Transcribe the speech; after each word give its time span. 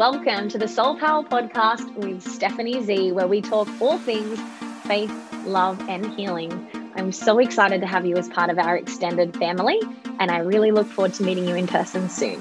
welcome 0.00 0.48
to 0.48 0.56
the 0.56 0.66
Soul 0.66 0.98
Power 0.98 1.22
Podcast 1.22 1.94
with 1.96 2.22
Stephanie 2.22 2.82
Zee, 2.82 3.12
where 3.12 3.26
we 3.26 3.42
talk 3.42 3.68
all 3.82 3.98
things 3.98 4.40
faith, 4.86 5.12
love, 5.44 5.78
and 5.90 6.10
healing. 6.14 6.66
I'm 6.96 7.12
so 7.12 7.38
excited 7.38 7.82
to 7.82 7.86
have 7.86 8.06
you 8.06 8.16
as 8.16 8.26
part 8.30 8.48
of 8.48 8.58
our 8.58 8.78
extended 8.78 9.36
family, 9.36 9.78
and 10.18 10.30
I 10.30 10.38
really 10.38 10.70
look 10.70 10.86
forward 10.86 11.12
to 11.12 11.22
meeting 11.22 11.46
you 11.46 11.54
in 11.54 11.66
person 11.66 12.08
soon. 12.08 12.40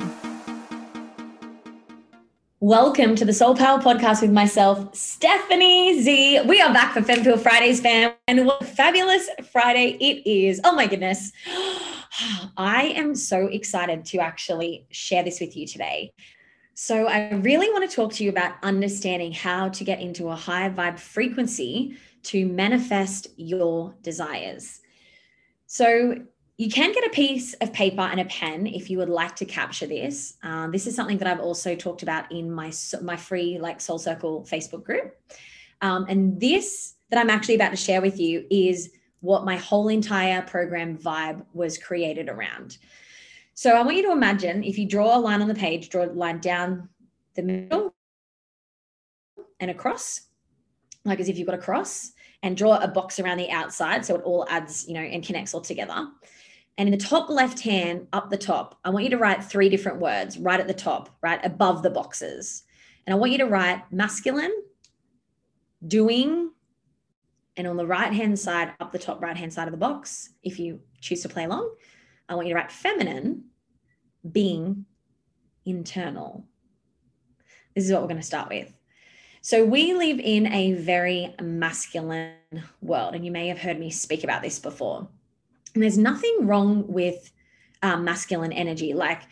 Welcome 2.62 3.18
to 3.18 3.26
the 3.26 3.34
Soul 3.34 3.58
Power 3.58 3.80
Podcast 3.82 4.22
with 4.22 4.32
myself, 4.32 4.96
Stephanie 4.96 6.02
Zee. 6.02 6.40
We 6.40 6.62
are 6.62 6.72
back 6.72 6.94
for 6.94 7.02
Femfeel 7.02 7.42
Fridays, 7.42 7.82
fam, 7.82 8.14
and 8.30 8.46
what 8.46 8.66
fabulous 8.66 9.28
Friday 9.52 9.98
it 10.00 10.26
is. 10.26 10.62
Oh 10.64 10.74
my 10.74 10.88
goodness. 10.88 11.34
I 12.56 12.94
am 12.96 13.16
so 13.16 13.48
excited 13.48 14.06
to 14.06 14.20
actually 14.20 14.86
share 14.92 15.24
this 15.24 15.42
with 15.42 15.58
you 15.58 15.68
today. 15.68 16.14
So, 16.82 17.08
I 17.08 17.32
really 17.32 17.70
want 17.72 17.90
to 17.90 17.94
talk 17.94 18.14
to 18.14 18.24
you 18.24 18.30
about 18.30 18.54
understanding 18.64 19.34
how 19.34 19.68
to 19.68 19.84
get 19.84 20.00
into 20.00 20.30
a 20.30 20.36
higher 20.36 20.72
vibe 20.72 20.98
frequency 20.98 21.98
to 22.24 22.46
manifest 22.46 23.28
your 23.36 23.96
desires. 24.02 24.80
So, 25.66 26.16
you 26.56 26.70
can 26.70 26.94
get 26.94 27.06
a 27.06 27.10
piece 27.10 27.54
of 27.56 27.74
paper 27.74 28.00
and 28.00 28.22
a 28.22 28.26
pen 28.26 28.66
if 28.66 28.90
you 28.90 28.98
would 28.98 29.10
like 29.10 29.36
to 29.36 29.46
capture 29.46 29.88
this. 29.88 30.36
Uh, 30.42 30.70
this 30.70 30.88
is 30.88 30.96
something 30.96 31.18
that 31.18 31.28
I've 31.28 31.42
also 31.42 31.76
talked 31.76 32.02
about 32.02 32.32
in 32.32 32.50
my 32.50 32.72
my 33.02 33.18
free 33.18 33.60
like 33.60 33.82
Soul 33.82 34.00
Circle 34.00 34.48
Facebook 34.50 34.86
group. 34.86 35.18
Um, 35.82 36.06
and 36.08 36.40
this 36.40 36.96
that 37.10 37.20
I'm 37.20 37.30
actually 37.30 37.56
about 37.56 37.72
to 37.72 37.76
share 37.76 38.02
with 38.02 38.22
you 38.22 38.46
is 38.50 38.90
what 39.20 39.44
my 39.44 39.58
whole 39.58 39.90
entire 39.90 40.42
program 40.44 40.98
vibe 40.98 41.46
was 41.52 41.78
created 41.78 42.30
around. 42.30 42.78
So 43.60 43.72
I 43.72 43.82
want 43.82 43.98
you 43.98 44.04
to 44.04 44.14
imagine 44.14 44.64
if 44.64 44.78
you 44.78 44.88
draw 44.88 45.18
a 45.18 45.20
line 45.20 45.42
on 45.42 45.50
the 45.50 45.54
page, 45.54 45.90
draw 45.90 46.06
a 46.06 46.08
line 46.08 46.40
down 46.40 46.88
the 47.36 47.42
middle 47.42 47.94
and 49.60 49.70
across, 49.70 50.22
like 51.04 51.20
as 51.20 51.28
if 51.28 51.38
you've 51.38 51.46
got 51.46 51.60
a 51.60 51.62
cross, 51.62 52.14
and 52.42 52.56
draw 52.56 52.78
a 52.78 52.88
box 52.88 53.20
around 53.20 53.38
the 53.38 53.52
outside 53.52 54.06
so 54.06 54.16
it 54.16 54.22
all 54.22 54.46
adds, 54.48 54.88
you 54.88 54.94
know, 54.94 55.02
and 55.02 55.26
connects 55.26 55.54
all 55.54 55.60
together. 55.60 56.08
And 56.78 56.88
in 56.88 56.92
the 56.98 57.06
top 57.06 57.30
left 57.30 57.60
hand, 57.60 58.08
up 58.14 58.30
the 58.30 58.38
top, 58.38 58.80
I 58.86 58.92
want 58.92 59.04
you 59.04 59.10
to 59.10 59.18
write 59.18 59.44
three 59.44 59.68
different 59.68 60.00
words 60.00 60.38
right 60.38 60.62
at 60.62 60.68
the 60.70 60.74
top, 60.74 61.10
right 61.22 61.46
above 61.46 61.84
the 61.84 61.90
boxes. 61.90 62.64
And 63.06 63.14
I 63.14 63.18
want 63.18 63.34
you 63.34 63.40
to 63.40 63.48
write 63.48 63.84
masculine, 63.92 64.54
doing, 65.86 66.52
and 67.58 67.68
on 67.68 67.76
the 67.76 67.86
right 67.86 68.14
hand 68.14 68.40
side, 68.40 68.72
up 68.80 68.94
the 68.94 69.00
top 69.00 69.22
right 69.22 69.36
hand 69.36 69.52
side 69.52 69.68
of 69.68 69.74
the 69.74 69.78
box, 69.78 70.30
if 70.44 70.60
you 70.60 70.80
choose 71.02 71.24
to 71.24 71.28
play 71.28 71.44
along, 71.44 71.70
I 72.30 72.36
want 72.36 72.48
you 72.48 72.54
to 72.54 72.60
write 72.60 72.72
feminine, 72.72 73.46
being 74.32 74.86
internal. 75.66 76.46
This 77.76 77.86
is 77.86 77.92
what 77.92 78.02
we're 78.02 78.08
going 78.08 78.22
to 78.22 78.26
start 78.26 78.50
with. 78.50 78.72
So, 79.42 79.66
we 79.66 79.94
live 79.94 80.20
in 80.20 80.48
a 80.48 80.74
very 80.74 81.34
masculine 81.42 82.34
world, 82.82 83.16
and 83.16 83.26
you 83.26 83.32
may 83.32 83.48
have 83.48 83.60
heard 83.60 83.80
me 83.80 83.90
speak 83.90 84.24
about 84.24 84.42
this 84.42 84.60
before. 84.60 85.08
And 85.74 85.84
there's 85.84 85.98
nothing 85.98 86.46
wrong 86.46 86.86
with 86.88 87.32
um, 87.82 88.04
masculine 88.04 88.52
energy. 88.52 88.94
Like, 88.94 89.24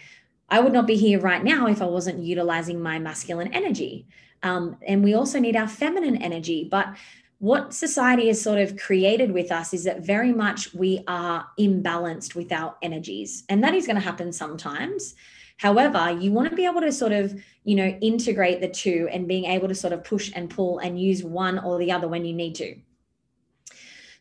I 0.50 0.60
would 0.62 0.74
not 0.74 0.88
be 0.88 0.96
here 0.96 1.20
right 1.20 1.44
now 1.44 1.68
if 1.68 1.82
I 1.82 1.86
wasn't 1.86 2.24
utilizing 2.24 2.82
my 2.82 3.00
masculine 3.00 3.54
energy. 3.54 4.08
Um, 4.44 4.78
and 4.88 5.04
we 5.04 5.14
also 5.14 5.40
need 5.40 5.56
our 5.56 5.68
feminine 5.68 6.18
energy. 6.18 6.68
But 6.70 6.96
what 7.40 7.74
society 7.74 8.28
has 8.28 8.42
sort 8.42 8.58
of 8.58 8.78
created 8.78 9.32
with 9.32 9.52
us 9.52 9.74
is 9.74 9.84
that 9.84 10.02
very 10.02 10.34
much 10.34 10.74
we 10.74 11.04
are 11.08 11.48
imbalanced 11.60 12.34
with 12.34 12.52
our 12.52 12.76
energies 12.82 13.44
and 13.48 13.64
that 13.64 13.76
is 13.76 13.86
going 13.86 13.96
to 13.96 14.02
happen 14.02 14.34
sometimes. 14.34 15.16
However 15.58 16.18
you 16.20 16.32
want 16.32 16.50
to 16.50 16.56
be 16.56 16.66
able 16.66 16.82
to 16.82 16.92
sort 16.92 17.12
of 17.12 17.40
you 17.64 17.76
know 17.76 17.88
integrate 18.02 18.62
the 18.62 18.70
two 18.70 19.08
and 19.12 19.28
being 19.28 19.46
able 19.46 19.68
to 19.68 19.76
sort 19.76 19.94
of 19.94 20.04
push 20.04 20.32
and 20.36 20.50
pull 20.50 20.80
and 20.80 21.00
use 21.00 21.24
one 21.24 21.60
or 21.60 21.78
the 21.78 21.92
other 21.92 22.08
when 22.08 22.26
you 22.26 22.34
need 22.34 22.56
to. 22.56 22.76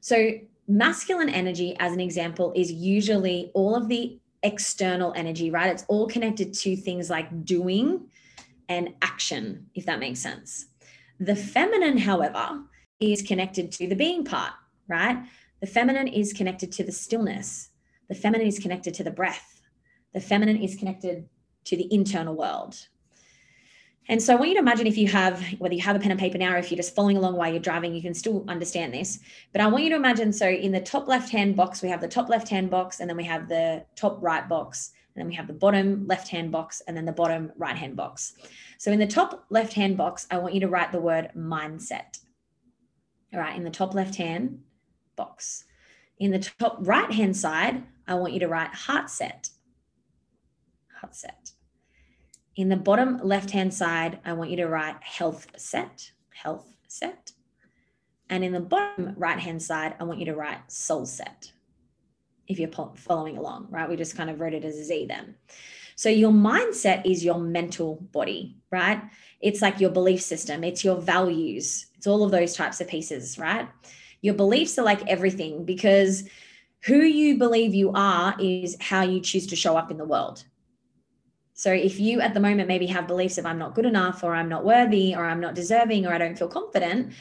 So 0.00 0.32
masculine 0.68 1.30
energy 1.30 1.74
as 1.78 1.92
an 1.92 2.00
example 2.00 2.52
is 2.54 2.70
usually 2.70 3.50
all 3.54 3.74
of 3.74 3.88
the 3.88 4.18
external 4.42 5.14
energy 5.16 5.50
right? 5.50 5.70
It's 5.70 5.86
all 5.88 6.06
connected 6.06 6.52
to 6.52 6.76
things 6.76 7.08
like 7.08 7.46
doing 7.46 8.08
and 8.68 8.90
action 9.00 9.68
if 9.74 9.86
that 9.86 10.00
makes 10.00 10.20
sense. 10.20 10.66
The 11.18 11.34
feminine 11.34 11.96
however 11.96 12.60
is 13.00 13.22
connected 13.22 13.72
to 13.72 13.86
the 13.86 13.94
being 13.94 14.24
part, 14.24 14.52
right? 14.88 15.18
The 15.60 15.66
feminine 15.66 16.08
is 16.08 16.32
connected 16.32 16.72
to 16.72 16.84
the 16.84 16.92
stillness. 16.92 17.70
The 18.08 18.14
feminine 18.14 18.46
is 18.46 18.58
connected 18.58 18.94
to 18.94 19.04
the 19.04 19.10
breath. 19.10 19.60
The 20.14 20.20
feminine 20.20 20.62
is 20.62 20.76
connected 20.76 21.28
to 21.64 21.76
the 21.76 21.92
internal 21.92 22.34
world. 22.34 22.76
And 24.08 24.22
so 24.22 24.32
I 24.32 24.36
want 24.36 24.50
you 24.50 24.54
to 24.54 24.60
imagine 24.60 24.86
if 24.86 24.96
you 24.96 25.08
have, 25.08 25.42
whether 25.58 25.74
you 25.74 25.82
have 25.82 25.96
a 25.96 25.98
pen 25.98 26.12
and 26.12 26.20
paper 26.20 26.38
now 26.38 26.52
or 26.52 26.58
if 26.58 26.70
you're 26.70 26.76
just 26.76 26.94
following 26.94 27.16
along 27.16 27.34
while 27.36 27.50
you're 27.50 27.58
driving, 27.58 27.92
you 27.92 28.02
can 28.02 28.14
still 28.14 28.44
understand 28.46 28.94
this. 28.94 29.18
But 29.52 29.60
I 29.60 29.66
want 29.66 29.82
you 29.82 29.90
to 29.90 29.96
imagine 29.96 30.32
so 30.32 30.48
in 30.48 30.70
the 30.70 30.80
top 30.80 31.08
left 31.08 31.30
hand 31.30 31.56
box, 31.56 31.82
we 31.82 31.88
have 31.88 32.00
the 32.00 32.08
top 32.08 32.28
left 32.28 32.48
hand 32.48 32.70
box, 32.70 33.00
and 33.00 33.10
then 33.10 33.16
we 33.16 33.24
have 33.24 33.48
the 33.48 33.84
top 33.96 34.18
right 34.22 34.48
box, 34.48 34.92
and 35.14 35.20
then 35.20 35.26
we 35.26 35.34
have 35.34 35.48
the 35.48 35.52
bottom 35.52 36.06
left 36.06 36.28
hand 36.28 36.52
box, 36.52 36.82
and 36.86 36.96
then 36.96 37.04
the 37.04 37.12
bottom 37.12 37.50
right 37.56 37.76
hand 37.76 37.96
box. 37.96 38.34
So 38.78 38.92
in 38.92 39.00
the 39.00 39.08
top 39.08 39.44
left 39.50 39.72
hand 39.72 39.96
box, 39.96 40.28
I 40.30 40.38
want 40.38 40.54
you 40.54 40.60
to 40.60 40.68
write 40.68 40.92
the 40.92 41.00
word 41.00 41.30
mindset 41.36 42.20
all 43.32 43.40
right, 43.40 43.56
in 43.56 43.64
the 43.64 43.70
top 43.70 43.94
left 43.94 44.16
hand 44.16 44.60
box. 45.16 45.64
In 46.18 46.30
the 46.30 46.38
top 46.38 46.78
right 46.80 47.10
hand 47.10 47.36
side, 47.36 47.82
I 48.06 48.14
want 48.14 48.32
you 48.32 48.40
to 48.40 48.48
write 48.48 48.74
heart 48.74 49.10
set. 49.10 49.50
Heart 51.00 51.14
set. 51.14 51.50
In 52.54 52.68
the 52.68 52.76
bottom 52.76 53.20
left 53.22 53.50
hand 53.50 53.74
side, 53.74 54.18
I 54.24 54.32
want 54.32 54.50
you 54.50 54.56
to 54.58 54.66
write 54.66 55.02
health 55.02 55.46
set. 55.56 56.10
Health 56.30 56.72
set. 56.88 57.32
And 58.30 58.42
in 58.42 58.52
the 58.52 58.60
bottom 58.60 59.14
right 59.16 59.38
hand 59.38 59.62
side, 59.62 59.94
I 60.00 60.04
want 60.04 60.18
you 60.18 60.26
to 60.26 60.34
write 60.34 60.70
soul 60.72 61.06
set. 61.06 61.52
If 62.48 62.58
you're 62.58 62.70
following 62.94 63.36
along, 63.36 63.68
right? 63.70 63.88
We 63.88 63.96
just 63.96 64.16
kind 64.16 64.30
of 64.30 64.40
wrote 64.40 64.54
it 64.54 64.64
as 64.64 64.76
a 64.76 64.84
Z 64.84 65.06
then. 65.06 65.34
So 65.96 66.08
your 66.08 66.30
mindset 66.30 67.10
is 67.10 67.24
your 67.24 67.38
mental 67.38 67.96
body, 68.12 68.56
right? 68.70 69.02
It's 69.40 69.62
like 69.62 69.80
your 69.80 69.90
belief 69.90 70.20
system, 70.20 70.62
it's 70.62 70.84
your 70.84 71.00
values, 71.00 71.86
it's 72.06 72.12
all 72.12 72.22
of 72.22 72.30
those 72.30 72.54
types 72.54 72.80
of 72.80 72.86
pieces, 72.86 73.36
right? 73.36 73.68
Your 74.20 74.34
beliefs 74.34 74.78
are 74.78 74.84
like 74.84 75.04
everything 75.08 75.64
because 75.64 76.22
who 76.84 76.98
you 76.98 77.36
believe 77.36 77.74
you 77.74 77.90
are 77.96 78.36
is 78.38 78.76
how 78.80 79.02
you 79.02 79.20
choose 79.20 79.48
to 79.48 79.56
show 79.56 79.76
up 79.76 79.90
in 79.90 79.96
the 79.96 80.04
world. 80.04 80.44
So 81.54 81.72
if 81.72 81.98
you 81.98 82.20
at 82.20 82.32
the 82.32 82.38
moment 82.38 82.68
maybe 82.68 82.86
have 82.86 83.08
beliefs 83.08 83.38
of 83.38 83.46
I'm 83.46 83.58
not 83.58 83.74
good 83.74 83.86
enough 83.86 84.22
or 84.22 84.36
I'm 84.36 84.48
not 84.48 84.64
worthy 84.64 85.16
or 85.16 85.24
I'm 85.24 85.40
not 85.40 85.56
deserving 85.56 86.06
or 86.06 86.12
I 86.12 86.18
don't 86.18 86.38
feel 86.38 86.46
confident, 86.46 87.12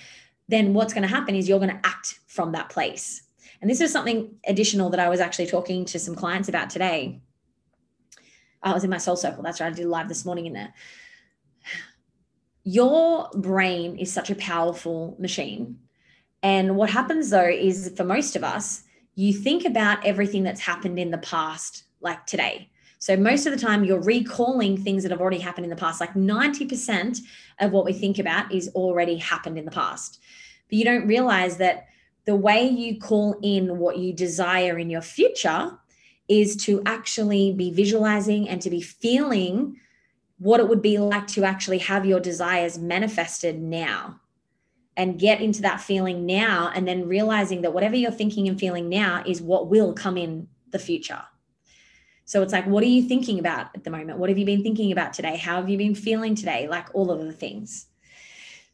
then 0.50 0.76
what's 0.76 0.94
going 0.94 1.08
to 1.08 1.16
happen 1.16 1.34
is 1.34 1.50
you're 1.50 1.58
going 1.58 1.72
to 1.72 1.88
act 1.88 2.20
from 2.28 2.52
that 2.52 2.70
place. 2.70 3.24
And 3.62 3.72
this 3.72 3.82
is 3.82 3.92
something 3.92 4.36
additional 4.46 4.92
that 4.92 5.00
I 5.00 5.10
was 5.10 5.20
actually 5.20 5.48
talking 5.48 5.86
to 5.86 5.98
some 5.98 6.14
clients 6.14 6.48
about 6.48 6.70
today. 6.70 7.22
I 8.62 8.72
was 8.72 8.84
in 8.84 8.92
my 8.92 9.00
soul 9.00 9.16
circle. 9.16 9.42
That's 9.42 9.60
right. 9.62 9.74
I 9.74 9.76
did 9.76 9.88
live 9.88 10.10
this 10.10 10.26
morning 10.26 10.46
in 10.46 10.54
there 10.54 10.76
your 12.66 13.30
brain 13.36 13.96
is 13.98 14.12
such 14.12 14.30
a 14.30 14.36
powerful 14.36 15.16
machine. 15.20 15.80
And 16.44 16.76
what 16.76 16.90
happens 16.90 17.30
though 17.30 17.48
is 17.48 17.94
for 17.96 18.04
most 18.04 18.36
of 18.36 18.44
us, 18.44 18.84
you 19.14 19.32
think 19.32 19.66
about 19.66 20.04
everything 20.06 20.44
that's 20.44 20.60
happened 20.60 21.00
in 21.00 21.12
the 21.12 21.20
past, 21.20 21.84
like 22.02 22.26
today. 22.26 22.70
So 22.98 23.16
most 23.16 23.46
of 23.46 23.54
the 23.54 23.60
time, 23.60 23.84
you're 23.84 24.02
recalling 24.02 24.78
things 24.78 25.04
that 25.04 25.12
have 25.12 25.22
already 25.22 25.38
happened 25.38 25.66
in 25.66 25.70
the 25.70 25.76
past. 25.76 26.02
Like 26.02 26.16
90% 26.16 27.20
of 27.60 27.72
what 27.72 27.86
we 27.86 27.94
think 27.94 28.18
about 28.18 28.52
is 28.52 28.70
already 28.70 29.18
happened 29.18 29.60
in 29.60 29.66
the 29.66 29.72
past. 29.72 30.20
But 30.68 30.78
you 30.80 30.86
don't 30.86 31.08
realize 31.08 31.58
that 31.58 31.86
the 32.26 32.36
way 32.36 32.68
you 32.68 33.00
call 33.00 33.40
in 33.44 33.78
what 33.78 34.00
you 34.00 34.12
desire 34.12 34.80
in 34.80 34.90
your 34.90 35.04
future 35.04 35.78
is 36.28 36.56
to 36.66 36.82
actually 36.88 37.54
be 37.54 37.72
visualizing 37.72 38.50
and 38.50 38.60
to 38.64 38.72
be 38.72 38.82
feeling 38.82 39.80
what 40.38 40.60
it 40.60 40.68
would 40.68 40.82
be 40.82 40.98
like 40.98 41.28
to 41.28 41.44
actually 41.44 41.78
have 41.80 42.06
your 42.06 42.20
desires 42.20 42.78
manifested 42.78 43.62
now 43.62 44.20
and 44.98 45.20
get 45.20 45.42
into 45.42 45.62
that 45.62 45.82
feeling 45.82 46.26
now 46.26 46.72
and 46.74 46.88
then 46.88 47.08
realizing 47.08 47.62
that 47.62 47.74
whatever 47.74 47.96
you're 47.96 48.12
thinking 48.12 48.48
and 48.48 48.60
feeling 48.60 48.90
now 48.90 49.24
is 49.26 49.42
what 49.42 49.70
will 49.70 49.94
come 49.94 50.18
in 50.18 50.48
the 50.72 50.80
future. 50.80 51.22
So 52.26 52.42
it's 52.42 52.54
like, 52.54 52.66
what 52.66 52.84
are 52.84 52.88
you 52.88 53.04
thinking 53.04 53.40
about 53.40 53.68
at 53.76 53.84
the 53.84 53.92
moment? 53.92 54.18
What 54.18 54.30
have 54.30 54.38
you 54.38 54.46
been 54.46 54.64
thinking 54.64 54.92
about 54.92 55.14
today? 55.14 55.38
How 55.38 55.58
have 55.58 55.70
you 55.70 55.78
been 55.78 55.96
feeling 55.96 56.34
today? 56.34 56.68
Like 56.68 56.88
all 56.94 57.12
of 57.12 57.24
the 57.24 57.32
things. 57.32 57.86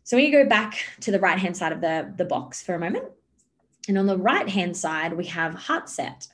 So 0.04 0.16
when 0.18 0.26
you 0.26 0.32
go 0.32 0.48
back 0.48 0.86
to 1.02 1.12
the 1.12 1.20
right 1.20 1.38
hand 1.38 1.58
side 1.58 1.72
of 1.72 1.82
the, 1.82 2.14
the 2.16 2.26
box 2.26 2.62
for 2.62 2.76
a 2.76 2.80
moment, 2.80 3.06
and 3.88 3.98
on 3.98 4.06
the 4.06 4.18
right 4.18 4.48
hand 4.48 4.78
side, 4.78 5.14
we 5.14 5.26
have 5.26 5.54
heart 5.54 5.90
set. 5.90 6.28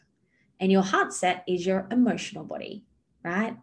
And 0.59 0.71
your 0.71 0.83
heart 0.83 1.13
set 1.13 1.43
is 1.47 1.65
your 1.65 1.87
emotional 1.91 2.43
body, 2.43 2.83
right? 3.23 3.55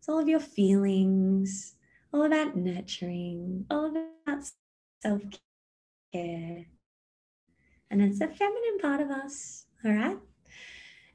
It's 0.00 0.08
all 0.08 0.18
of 0.18 0.28
your 0.28 0.40
feelings, 0.40 1.74
all 2.10 2.22
about 2.22 2.56
nurturing, 2.56 3.66
all 3.70 3.84
about 3.84 4.44
self 5.02 5.20
care. 6.10 6.64
And 7.90 8.00
it's 8.00 8.18
the 8.18 8.28
feminine 8.28 8.78
part 8.80 9.02
of 9.02 9.10
us. 9.10 9.66
All 9.84 9.92
right. 9.92 10.16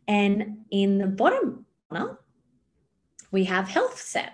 And 0.07 0.65
in 0.69 0.99
the 0.99 1.07
bottom 1.07 1.65
corner, 1.89 2.19
we 3.31 3.45
have 3.45 3.67
health 3.67 3.99
set. 3.99 4.33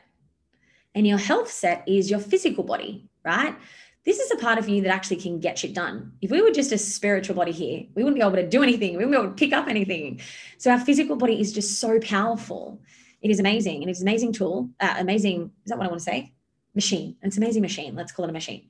And 0.94 1.08
your 1.08 1.18
health 1.18 1.50
set 1.50 1.88
is 1.88 2.12
your 2.12 2.20
physical 2.20 2.66
body, 2.66 3.10
right? 3.24 3.56
This 4.04 4.20
is 4.20 4.32
a 4.32 4.36
part 4.36 4.60
of 4.60 4.68
you 4.68 4.82
that 4.82 4.94
actually 4.94 5.22
can 5.22 5.40
get 5.40 5.60
shit 5.60 5.74
done. 5.74 6.12
If 6.20 6.30
we 6.30 6.42
were 6.42 6.52
just 6.52 6.74
a 6.74 6.78
spiritual 6.78 7.38
body 7.38 7.54
here, 7.54 7.86
we 7.96 8.04
wouldn't 8.04 8.20
be 8.20 8.26
able 8.26 8.36
to 8.36 8.50
do 8.50 8.64
anything. 8.64 8.98
We 8.98 9.06
wouldn't 9.06 9.14
be 9.14 9.18
able 9.18 9.30
to 9.30 9.40
pick 9.40 9.54
up 9.54 9.70
anything. 9.70 10.20
So 10.58 10.72
our 10.72 10.80
physical 10.80 11.16
body 11.16 11.40
is 11.40 11.54
just 11.54 11.80
so 11.80 12.02
powerful. 12.02 12.82
It 13.22 13.30
is 13.30 13.40
amazing. 13.40 13.82
And 13.82 13.90
it's 13.90 14.02
an 14.02 14.08
amazing 14.08 14.34
tool, 14.34 14.70
uh, 14.80 14.96
amazing, 14.98 15.52
is 15.66 15.70
that 15.70 15.78
what 15.78 15.86
I 15.86 15.90
want 15.90 16.00
to 16.00 16.06
say? 16.06 16.34
Machine. 16.74 17.16
It's 17.22 17.38
an 17.38 17.44
amazing 17.44 17.62
machine. 17.62 17.96
Let's 17.96 18.12
call 18.12 18.26
it 18.26 18.30
a 18.30 18.34
machine. 18.34 18.70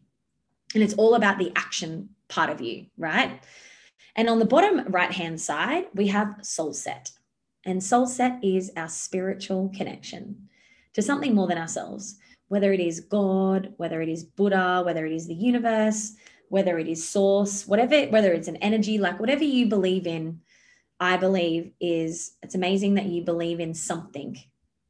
And 0.73 0.83
it's 0.83 0.93
all 0.95 1.15
about 1.15 1.37
the 1.37 1.51
action 1.55 2.09
part 2.27 2.49
of 2.49 2.61
you, 2.61 2.85
right? 2.97 3.39
And 4.15 4.29
on 4.29 4.39
the 4.39 4.45
bottom 4.45 4.87
right 4.89 5.11
hand 5.11 5.39
side, 5.39 5.85
we 5.93 6.07
have 6.07 6.35
soul 6.41 6.73
set. 6.73 7.11
And 7.65 7.83
soul 7.83 8.07
set 8.07 8.43
is 8.43 8.71
our 8.75 8.89
spiritual 8.89 9.71
connection 9.75 10.49
to 10.93 11.01
something 11.01 11.35
more 11.35 11.47
than 11.47 11.57
ourselves, 11.57 12.17
whether 12.47 12.73
it 12.73 12.79
is 12.79 13.01
God, 13.01 13.73
whether 13.77 14.01
it 14.01 14.09
is 14.09 14.23
Buddha, 14.23 14.81
whether 14.83 15.05
it 15.05 15.13
is 15.13 15.27
the 15.27 15.33
universe, 15.33 16.13
whether 16.49 16.77
it 16.79 16.87
is 16.87 17.07
source, 17.07 17.65
whatever, 17.65 18.07
whether 18.07 18.33
it's 18.33 18.49
an 18.49 18.57
energy, 18.57 18.97
like 18.97 19.19
whatever 19.19 19.43
you 19.43 19.67
believe 19.67 20.07
in, 20.07 20.41
I 21.01 21.17
believe 21.17 21.71
is 21.81 22.33
it's 22.43 22.55
amazing 22.55 22.93
that 22.93 23.07
you 23.07 23.23
believe 23.23 23.59
in 23.59 23.73
something, 23.73 24.37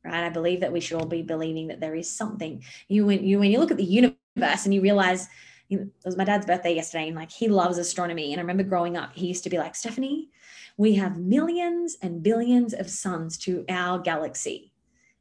right? 0.03 0.25
I 0.25 0.29
believe 0.29 0.59
that 0.59 0.73
we 0.73 0.81
should 0.81 0.99
all 0.99 1.07
be 1.07 1.21
believing 1.21 1.69
that 1.69 1.79
there 1.79 1.95
is 1.95 2.09
something. 2.09 2.63
You 2.89 3.05
when 3.05 3.23
you 3.25 3.39
when 3.39 3.49
you 3.49 3.59
look 3.59 3.71
at 3.71 3.77
the 3.77 3.83
universe 3.83 4.65
and 4.65 4.73
you 4.73 4.81
realize 4.81 5.29
it 5.69 5.87
was 6.03 6.17
my 6.17 6.25
dad's 6.25 6.45
birthday 6.45 6.75
yesterday 6.75 7.07
and 7.07 7.15
like 7.15 7.31
he 7.31 7.47
loves 7.47 7.77
astronomy 7.77 8.33
and 8.33 8.39
i 8.39 8.43
remember 8.43 8.63
growing 8.63 8.97
up 8.97 9.11
he 9.13 9.27
used 9.27 9.43
to 9.43 9.49
be 9.49 9.57
like 9.57 9.73
stephanie 9.73 10.29
we 10.77 10.95
have 10.95 11.17
millions 11.17 11.97
and 12.01 12.21
billions 12.21 12.73
of 12.73 12.89
suns 12.89 13.37
to 13.37 13.63
our 13.69 13.97
galaxy 13.97 14.73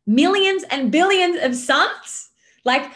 millions 0.07 0.65
and 0.71 0.91
billions 0.91 1.41
of 1.41 1.55
suns 1.55 2.31
like 2.65 2.91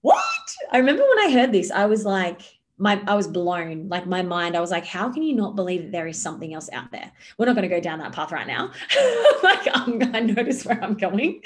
what 0.00 0.24
i 0.72 0.78
remember 0.78 1.02
when 1.02 1.26
i 1.26 1.32
heard 1.32 1.52
this 1.52 1.70
i 1.70 1.84
was 1.84 2.04
like 2.04 2.40
my 2.78 3.02
i 3.06 3.14
was 3.14 3.26
blown 3.26 3.88
like 3.88 4.06
my 4.06 4.22
mind 4.22 4.56
i 4.56 4.60
was 4.60 4.70
like 4.70 4.84
how 4.84 5.10
can 5.10 5.22
you 5.22 5.34
not 5.34 5.56
believe 5.56 5.82
that 5.82 5.92
there 5.92 6.06
is 6.06 6.20
something 6.20 6.52
else 6.52 6.68
out 6.72 6.90
there 6.92 7.10
we're 7.38 7.46
not 7.46 7.54
going 7.54 7.68
to 7.68 7.74
go 7.74 7.80
down 7.80 7.98
that 7.98 8.12
path 8.12 8.32
right 8.32 8.46
now 8.46 8.70
like 9.42 9.66
I'm, 9.72 10.14
i 10.14 10.20
notice 10.20 10.64
where 10.64 10.82
i'm 10.82 10.94
going 10.94 11.42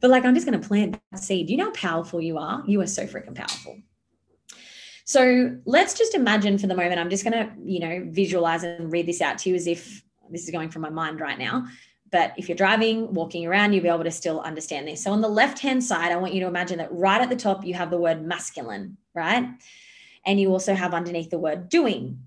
but 0.00 0.10
like 0.10 0.24
i'm 0.24 0.34
just 0.34 0.46
going 0.46 0.60
to 0.60 0.66
plant 0.66 1.00
that 1.12 1.22
seed 1.22 1.48
you 1.48 1.56
know 1.56 1.66
how 1.66 1.72
powerful 1.72 2.20
you 2.20 2.38
are 2.38 2.62
you 2.66 2.80
are 2.80 2.86
so 2.86 3.06
freaking 3.06 3.34
powerful 3.34 3.78
so 5.10 5.56
let's 5.64 5.94
just 5.94 6.14
imagine 6.14 6.56
for 6.56 6.68
the 6.68 6.76
moment, 6.76 7.00
I'm 7.00 7.10
just 7.10 7.24
going 7.24 7.32
to, 7.32 7.52
you 7.64 7.80
know, 7.80 8.06
visualize 8.12 8.62
and 8.62 8.92
read 8.92 9.06
this 9.06 9.20
out 9.20 9.38
to 9.38 9.50
you 9.50 9.56
as 9.56 9.66
if 9.66 10.04
this 10.30 10.44
is 10.44 10.50
going 10.50 10.70
from 10.70 10.82
my 10.82 10.88
mind 10.88 11.18
right 11.18 11.36
now. 11.36 11.66
But 12.12 12.32
if 12.36 12.48
you're 12.48 12.54
driving, 12.54 13.12
walking 13.12 13.44
around, 13.44 13.72
you'll 13.72 13.82
be 13.82 13.88
able 13.88 14.04
to 14.04 14.12
still 14.12 14.40
understand 14.40 14.86
this. 14.86 15.02
So 15.02 15.10
on 15.10 15.20
the 15.20 15.28
left 15.28 15.58
hand 15.58 15.82
side, 15.82 16.12
I 16.12 16.16
want 16.16 16.32
you 16.32 16.40
to 16.42 16.46
imagine 16.46 16.78
that 16.78 16.92
right 16.92 17.20
at 17.20 17.28
the 17.28 17.34
top, 17.34 17.64
you 17.64 17.74
have 17.74 17.90
the 17.90 17.98
word 17.98 18.24
masculine, 18.24 18.98
right? 19.12 19.48
And 20.24 20.40
you 20.40 20.50
also 20.50 20.74
have 20.74 20.94
underneath 20.94 21.30
the 21.30 21.38
word 21.38 21.68
doing. 21.68 22.22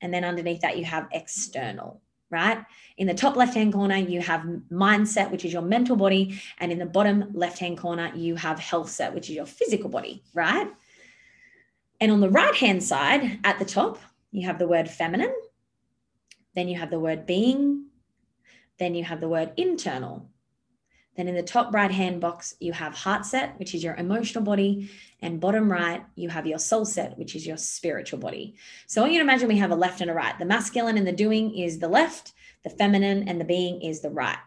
And 0.00 0.12
then 0.12 0.24
underneath 0.24 0.60
that, 0.62 0.78
you 0.78 0.84
have 0.84 1.08
external, 1.12 2.00
right? 2.30 2.64
In 2.96 3.06
the 3.06 3.14
top 3.14 3.36
left 3.36 3.54
hand 3.54 3.72
corner, 3.72 3.96
you 3.96 4.20
have 4.20 4.46
mindset, 4.70 5.30
which 5.30 5.44
is 5.44 5.52
your 5.52 5.62
mental 5.62 5.96
body. 5.96 6.40
And 6.58 6.72
in 6.72 6.78
the 6.78 6.86
bottom 6.86 7.30
left 7.32 7.58
hand 7.58 7.78
corner, 7.78 8.12
you 8.14 8.36
have 8.36 8.58
health 8.58 8.90
set, 8.90 9.14
which 9.14 9.28
is 9.30 9.36
your 9.36 9.46
physical 9.46 9.90
body, 9.90 10.22
right? 10.34 10.68
And 12.00 12.12
on 12.12 12.20
the 12.20 12.30
right 12.30 12.54
hand 12.54 12.82
side 12.82 13.40
at 13.44 13.58
the 13.58 13.64
top, 13.64 13.98
you 14.30 14.46
have 14.46 14.58
the 14.58 14.68
word 14.68 14.90
feminine. 14.90 15.34
Then 16.54 16.68
you 16.68 16.78
have 16.78 16.90
the 16.90 17.00
word 17.00 17.26
being. 17.26 17.86
Then 18.78 18.94
you 18.94 19.04
have 19.04 19.20
the 19.20 19.28
word 19.28 19.52
internal. 19.56 20.28
Then 21.16 21.28
in 21.28 21.34
the 21.34 21.42
top 21.42 21.72
right 21.72 21.90
hand 21.90 22.20
box, 22.20 22.54
you 22.60 22.72
have 22.72 22.94
heart 22.94 23.24
set, 23.24 23.58
which 23.58 23.74
is 23.74 23.84
your 23.84 23.94
emotional 23.94 24.42
body. 24.44 24.90
And 25.22 25.40
bottom 25.40 25.70
right, 25.70 26.04
you 26.16 26.28
have 26.28 26.46
your 26.46 26.58
soul 26.58 26.84
set, 26.84 27.16
which 27.18 27.36
is 27.36 27.46
your 27.46 27.56
spiritual 27.56 28.18
body. 28.18 28.56
So 28.86 29.00
I 29.00 29.04
want 29.04 29.12
you 29.12 29.18
to 29.20 29.24
imagine 29.24 29.48
we 29.48 29.58
have 29.58 29.70
a 29.70 29.76
left 29.76 30.00
and 30.00 30.10
a 30.10 30.14
right. 30.14 30.38
The 30.38 30.44
masculine 30.44 30.98
and 30.98 31.06
the 31.06 31.12
doing 31.12 31.56
is 31.56 31.78
the 31.78 31.88
left, 31.88 32.32
the 32.64 32.70
feminine 32.70 33.28
and 33.28 33.40
the 33.40 33.44
being 33.44 33.80
is 33.80 34.00
the 34.00 34.10
right. 34.10 34.38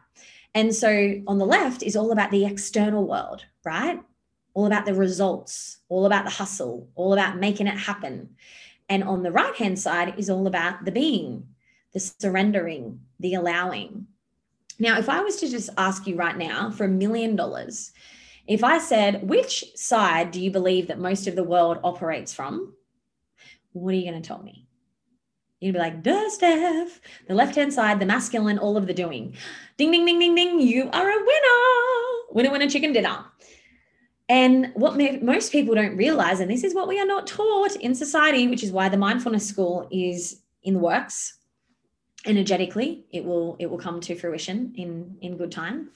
And 0.53 0.73
so 0.73 1.21
on 1.27 1.37
the 1.37 1.45
left 1.45 1.83
is 1.83 1.95
all 1.95 2.11
about 2.11 2.31
the 2.31 2.45
external 2.45 3.07
world, 3.07 3.45
right? 3.63 3.99
all 4.57 4.65
about 4.65 4.87
the 4.87 4.93
results, 4.95 5.77
all 5.87 6.07
about 6.07 6.25
the 6.25 6.31
hustle, 6.31 6.89
all 6.95 7.13
about 7.13 7.37
making 7.37 7.67
it 7.67 7.77
happen. 7.77 8.29
And 8.89 9.03
on 9.03 9.21
the 9.21 9.31
right 9.31 9.55
hand 9.55 9.77
side 9.77 10.15
is 10.17 10.31
all 10.31 10.47
about 10.47 10.83
the 10.83 10.91
being, 10.91 11.49
the 11.93 11.99
surrendering, 11.99 13.01
the 13.19 13.35
allowing. 13.35 14.07
Now, 14.79 14.97
if 14.97 15.09
I 15.09 15.21
was 15.21 15.37
to 15.37 15.49
just 15.49 15.69
ask 15.77 16.05
you 16.05 16.15
right 16.15 16.37
now 16.37 16.69
for 16.71 16.85
a 16.85 16.89
million 16.89 17.35
dollars, 17.35 17.91
if 18.47 18.63
I 18.63 18.77
said, 18.77 19.27
which 19.27 19.65
side 19.75 20.31
do 20.31 20.39
you 20.39 20.51
believe 20.51 20.87
that 20.87 20.99
most 20.99 21.27
of 21.27 21.35
the 21.35 21.43
world 21.43 21.79
operates 21.83 22.33
from? 22.33 22.73
What 23.73 23.93
are 23.93 23.97
you 23.97 24.09
going 24.09 24.21
to 24.21 24.27
tell 24.27 24.41
me? 24.41 24.67
You'd 25.59 25.73
be 25.73 25.79
like, 25.79 26.03
duh, 26.03 26.29
Steph. 26.29 27.01
The 27.27 27.33
left 27.33 27.55
hand 27.55 27.73
side, 27.73 27.99
the 27.99 28.05
masculine, 28.05 28.59
all 28.59 28.77
of 28.77 28.87
the 28.87 28.93
doing. 28.93 29.35
Ding, 29.77 29.91
ding, 29.91 30.05
ding, 30.05 30.19
ding, 30.19 30.35
ding. 30.35 30.59
You 30.59 30.89
are 30.91 31.09
a 31.09 31.25
winner. 31.25 32.31
Winner, 32.31 32.51
winner, 32.51 32.69
chicken 32.69 32.93
dinner. 32.93 33.25
And 34.29 34.71
what 34.75 34.97
most 35.23 35.51
people 35.51 35.73
don't 35.73 35.97
realize, 35.97 36.39
and 36.39 36.51
this 36.51 36.63
is 36.63 36.75
what 36.75 36.87
we 36.87 36.99
are 36.99 37.05
not 37.05 37.27
taught 37.27 37.75
in 37.77 37.95
society, 37.95 38.47
which 38.47 38.63
is 38.63 38.71
why 38.71 38.89
the 38.89 38.97
mindfulness 38.97 39.47
school 39.47 39.87
is 39.89 40.41
in 40.63 40.75
the 40.75 40.79
works. 40.79 41.36
Energetically, 42.25 43.05
it 43.11 43.23
will 43.23 43.55
it 43.59 43.69
will 43.69 43.77
come 43.77 44.01
to 44.01 44.15
fruition 44.15 44.73
in 44.75 45.17
in 45.21 45.37
good 45.37 45.51
time. 45.51 45.91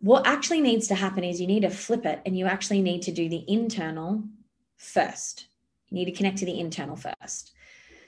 What 0.00 0.26
actually 0.26 0.60
needs 0.60 0.88
to 0.88 0.94
happen 0.94 1.24
is 1.24 1.40
you 1.40 1.46
need 1.46 1.62
to 1.62 1.70
flip 1.70 2.04
it, 2.06 2.20
and 2.26 2.36
you 2.36 2.46
actually 2.46 2.82
need 2.82 3.02
to 3.02 3.12
do 3.12 3.28
the 3.28 3.44
internal 3.48 4.22
first. 4.76 5.46
You 5.88 5.96
need 5.96 6.06
to 6.06 6.12
connect 6.12 6.38
to 6.38 6.46
the 6.46 6.58
internal 6.58 6.96
first. 6.96 7.52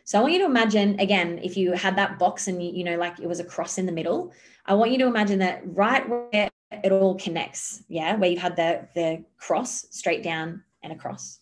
So 0.04 0.18
I 0.18 0.22
want 0.22 0.34
you 0.34 0.40
to 0.40 0.44
imagine 0.44 1.00
again, 1.00 1.40
if 1.42 1.56
you 1.56 1.72
had 1.72 1.96
that 1.96 2.18
box 2.18 2.46
and 2.46 2.62
you, 2.62 2.70
you 2.72 2.84
know, 2.84 2.96
like 2.96 3.18
it 3.20 3.26
was 3.26 3.40
a 3.40 3.44
cross 3.44 3.78
in 3.78 3.86
the 3.86 3.92
middle, 3.92 4.32
I 4.66 4.74
want 4.74 4.90
you 4.90 4.98
to 4.98 5.06
imagine 5.06 5.38
that 5.38 5.62
right 5.64 6.06
where 6.08 6.50
it 6.70 6.92
all 6.92 7.14
connects, 7.16 7.82
yeah, 7.88 8.16
where 8.16 8.30
you've 8.30 8.42
had 8.42 8.56
the 8.56 8.88
the 8.94 9.24
cross 9.38 9.86
straight 9.90 10.22
down 10.22 10.62
and 10.82 10.92
across. 10.92 11.38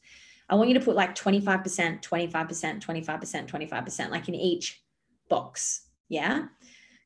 I 0.48 0.54
want 0.54 0.68
you 0.68 0.78
to 0.78 0.84
put 0.84 0.96
like 0.96 1.14
25%, 1.14 2.02
25%, 2.02 2.84
25%, 2.84 3.48
25%, 3.48 4.10
like 4.10 4.28
in 4.28 4.34
each 4.34 4.81
box. 5.32 5.86
Yeah. 6.08 6.46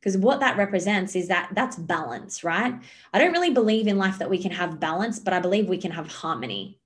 Because 0.01 0.19
what 0.19 0.41
that 0.41 0.57
represents 0.57 1.17
is 1.17 1.29
that 1.29 1.51
that's 1.55 1.77
balance, 1.77 2.45
right? 2.45 2.75
I 3.13 3.19
don't 3.19 3.33
really 3.33 3.51
believe 3.51 3.87
in 3.87 3.99
life 3.99 4.19
that 4.19 4.29
we 4.29 4.43
can 4.43 4.51
have 4.51 4.81
balance, 4.81 5.19
but 5.19 5.33
I 5.33 5.41
believe 5.41 5.69
we 5.69 5.79
can 5.79 5.93
have 5.93 6.09
harmony. 6.09 6.81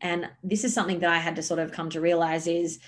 And 0.00 0.28
this 0.42 0.64
is 0.64 0.74
something 0.74 1.00
that 1.00 1.10
I 1.10 1.18
had 1.18 1.36
to 1.36 1.42
sort 1.42 1.60
of 1.60 1.72
come 1.72 1.90
to 1.90 2.00
realize 2.00 2.46
is 2.46 2.80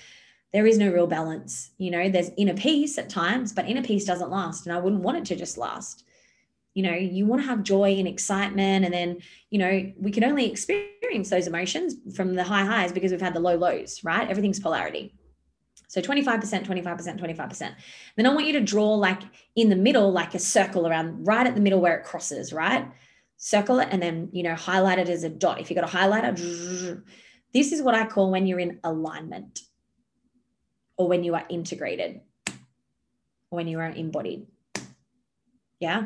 there 0.53 0.67
is 0.67 0.77
no 0.77 0.91
real 0.91 1.07
balance. 1.07 1.71
You 1.77 1.91
know, 1.91 2.09
there's 2.09 2.31
inner 2.35 2.55
peace 2.55 2.97
at 2.97 3.09
times, 3.09 3.53
but 3.53 3.69
inner 3.69 3.83
peace 3.83 4.05
doesn't 4.05 4.31
last. 4.31 4.65
And 4.65 4.75
I 4.75 4.79
wouldn't 4.79 5.03
want 5.03 5.17
it 5.17 5.25
to 5.25 5.35
just 5.35 5.57
last 5.57 6.03
you 6.73 6.81
know 6.81 6.93
you 6.93 7.25
want 7.25 7.41
to 7.41 7.47
have 7.47 7.61
joy 7.63 7.91
and 7.99 8.07
excitement 8.07 8.83
and 8.83 8.93
then 8.93 9.19
you 9.51 9.59
know 9.59 9.93
we 9.97 10.11
can 10.11 10.23
only 10.23 10.49
experience 10.49 11.29
those 11.29 11.47
emotions 11.47 11.95
from 12.15 12.33
the 12.35 12.43
high 12.43 12.65
highs 12.65 12.91
because 12.91 13.11
we've 13.11 13.21
had 13.21 13.35
the 13.35 13.39
low 13.39 13.55
lows 13.55 14.03
right 14.03 14.29
everything's 14.29 14.59
polarity 14.59 15.13
so 15.93 16.01
25% 16.01 16.65
25% 16.65 17.19
25% 17.19 17.75
then 18.15 18.25
i 18.25 18.33
want 18.33 18.47
you 18.47 18.53
to 18.53 18.61
draw 18.61 18.95
like 18.95 19.21
in 19.55 19.69
the 19.69 19.75
middle 19.75 20.11
like 20.11 20.33
a 20.33 20.39
circle 20.39 20.87
around 20.87 21.23
right 21.23 21.45
at 21.45 21.53
the 21.53 21.61
middle 21.61 21.79
where 21.79 21.95
it 21.97 22.03
crosses 22.03 22.51
right? 22.51 22.87
Circle 23.37 23.79
it 23.79 23.89
and 23.91 24.01
then 24.01 24.29
you 24.31 24.41
know 24.41 24.55
highlight 24.55 24.97
it 24.97 25.07
as 25.07 25.23
a 25.23 25.29
dot. 25.29 25.61
If 25.61 25.69
you 25.69 25.75
got 25.75 25.83
a 25.83 25.95
highlighter 25.95 26.33
this 27.53 27.71
is 27.71 27.83
what 27.83 27.93
i 27.93 28.07
call 28.07 28.31
when 28.31 28.47
you're 28.47 28.59
in 28.59 28.79
alignment 28.83 29.59
or 30.97 31.07
when 31.07 31.23
you 31.23 31.35
are 31.35 31.45
integrated 31.47 32.21
or 32.47 33.57
when 33.57 33.67
you 33.67 33.77
are 33.77 33.89
embodied. 33.89 34.47
Yeah? 35.79 36.05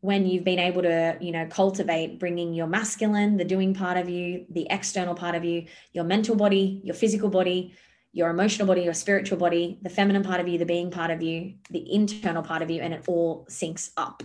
When 0.00 0.26
you've 0.26 0.44
been 0.44 0.58
able 0.58 0.82
to 0.82 1.16
you 1.18 1.32
know 1.32 1.46
cultivate 1.46 2.18
bringing 2.18 2.52
your 2.52 2.66
masculine 2.66 3.38
the 3.38 3.44
doing 3.46 3.72
part 3.72 3.96
of 3.96 4.10
you 4.10 4.44
the 4.50 4.66
external 4.68 5.14
part 5.14 5.34
of 5.34 5.46
you 5.46 5.64
your 5.94 6.04
mental 6.04 6.36
body 6.36 6.82
your 6.84 6.94
physical 6.94 7.30
body 7.30 7.74
your 8.16 8.30
emotional 8.30 8.66
body 8.66 8.80
your 8.80 8.94
spiritual 8.94 9.36
body 9.36 9.78
the 9.82 9.90
feminine 9.90 10.22
part 10.22 10.40
of 10.40 10.48
you 10.48 10.56
the 10.56 10.64
being 10.64 10.90
part 10.90 11.10
of 11.10 11.20
you 11.20 11.52
the 11.70 11.92
internal 11.92 12.42
part 12.42 12.62
of 12.62 12.70
you 12.70 12.80
and 12.80 12.94
it 12.94 13.04
all 13.06 13.46
syncs 13.50 13.90
up. 13.98 14.22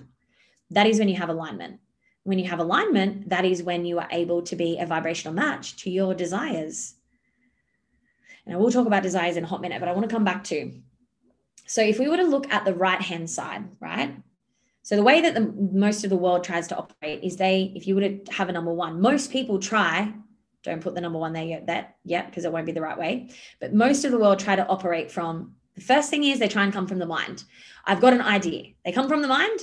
That 0.69 0.87
is 0.87 0.97
when 0.97 1.09
you 1.09 1.17
have 1.17 1.27
alignment. 1.27 1.81
When 2.23 2.39
you 2.39 2.47
have 2.47 2.59
alignment 2.59 3.27
that 3.27 3.43
is 3.43 3.61
when 3.61 3.83
you 3.83 3.99
are 3.99 4.07
able 4.09 4.43
to 4.43 4.55
be 4.55 4.79
a 4.79 4.85
vibrational 4.85 5.33
match 5.33 5.75
to 5.83 5.89
your 5.89 6.13
desires. 6.13 6.95
And 8.45 8.55
I 8.55 8.57
will 8.57 8.71
talk 8.71 8.87
about 8.87 9.03
desires 9.03 9.35
in 9.35 9.43
a 9.43 9.47
hot 9.47 9.59
minute 9.59 9.81
but 9.81 9.89
I 9.89 9.91
want 9.91 10.09
to 10.09 10.15
come 10.15 10.23
back 10.23 10.45
to 10.45 10.71
so 11.67 11.81
if 11.81 11.99
we 11.99 12.07
were 12.07 12.17
to 12.17 12.23
look 12.23 12.49
at 12.49 12.63
the 12.63 12.73
right 12.73 13.01
hand 13.01 13.29
side 13.29 13.65
right? 13.81 14.15
So 14.83 14.95
the 14.95 15.03
way 15.03 15.19
that 15.19 15.33
the 15.33 15.53
most 15.73 16.05
of 16.05 16.09
the 16.09 16.15
world 16.15 16.45
tries 16.45 16.67
to 16.69 16.77
operate 16.77 17.23
is 17.23 17.35
they, 17.35 17.73
if 17.75 17.87
you 17.87 17.95
were 17.95 18.01
to 18.01 18.19
have 18.31 18.47
a 18.47 18.51
number 18.51 18.73
one, 18.73 18.99
most 18.99 19.31
people 19.31 19.59
try. 19.59 20.13
Don't 20.63 20.81
put 20.81 20.93
the 20.93 21.01
number 21.01 21.17
one 21.17 21.33
there 21.33 21.43
yet, 21.43 21.67
that 21.67 21.95
yet 22.03 22.27
because 22.27 22.45
it 22.45 22.51
won't 22.51 22.65
be 22.65 22.71
the 22.71 22.81
right 22.81 22.97
way. 22.97 23.29
But 23.59 23.73
most 23.73 24.05
of 24.05 24.11
the 24.11 24.19
world 24.19 24.39
try 24.39 24.55
to 24.55 24.67
operate 24.67 25.11
from 25.11 25.55
the 25.75 25.81
first 25.81 26.09
thing 26.09 26.23
is 26.23 26.39
they 26.39 26.47
try 26.47 26.63
and 26.63 26.73
come 26.73 26.87
from 26.87 26.99
the 26.99 27.05
mind. 27.05 27.43
I've 27.85 28.01
got 28.01 28.13
an 28.13 28.21
idea. 28.21 28.73
They 28.85 28.91
come 28.91 29.07
from 29.07 29.21
the 29.21 29.27
mind, 29.27 29.59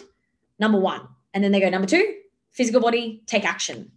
number 0.58 0.78
one, 0.78 1.06
and 1.34 1.44
then 1.44 1.52
they 1.52 1.60
go 1.60 1.68
number 1.68 1.86
two, 1.86 2.16
physical 2.50 2.80
body, 2.80 3.22
take 3.26 3.44
action. 3.44 3.92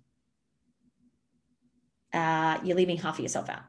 Uh, 2.14 2.60
you're 2.64 2.78
leaving 2.78 2.98
half 2.98 3.18
of 3.18 3.24
yourself 3.24 3.50
out. 3.50 3.64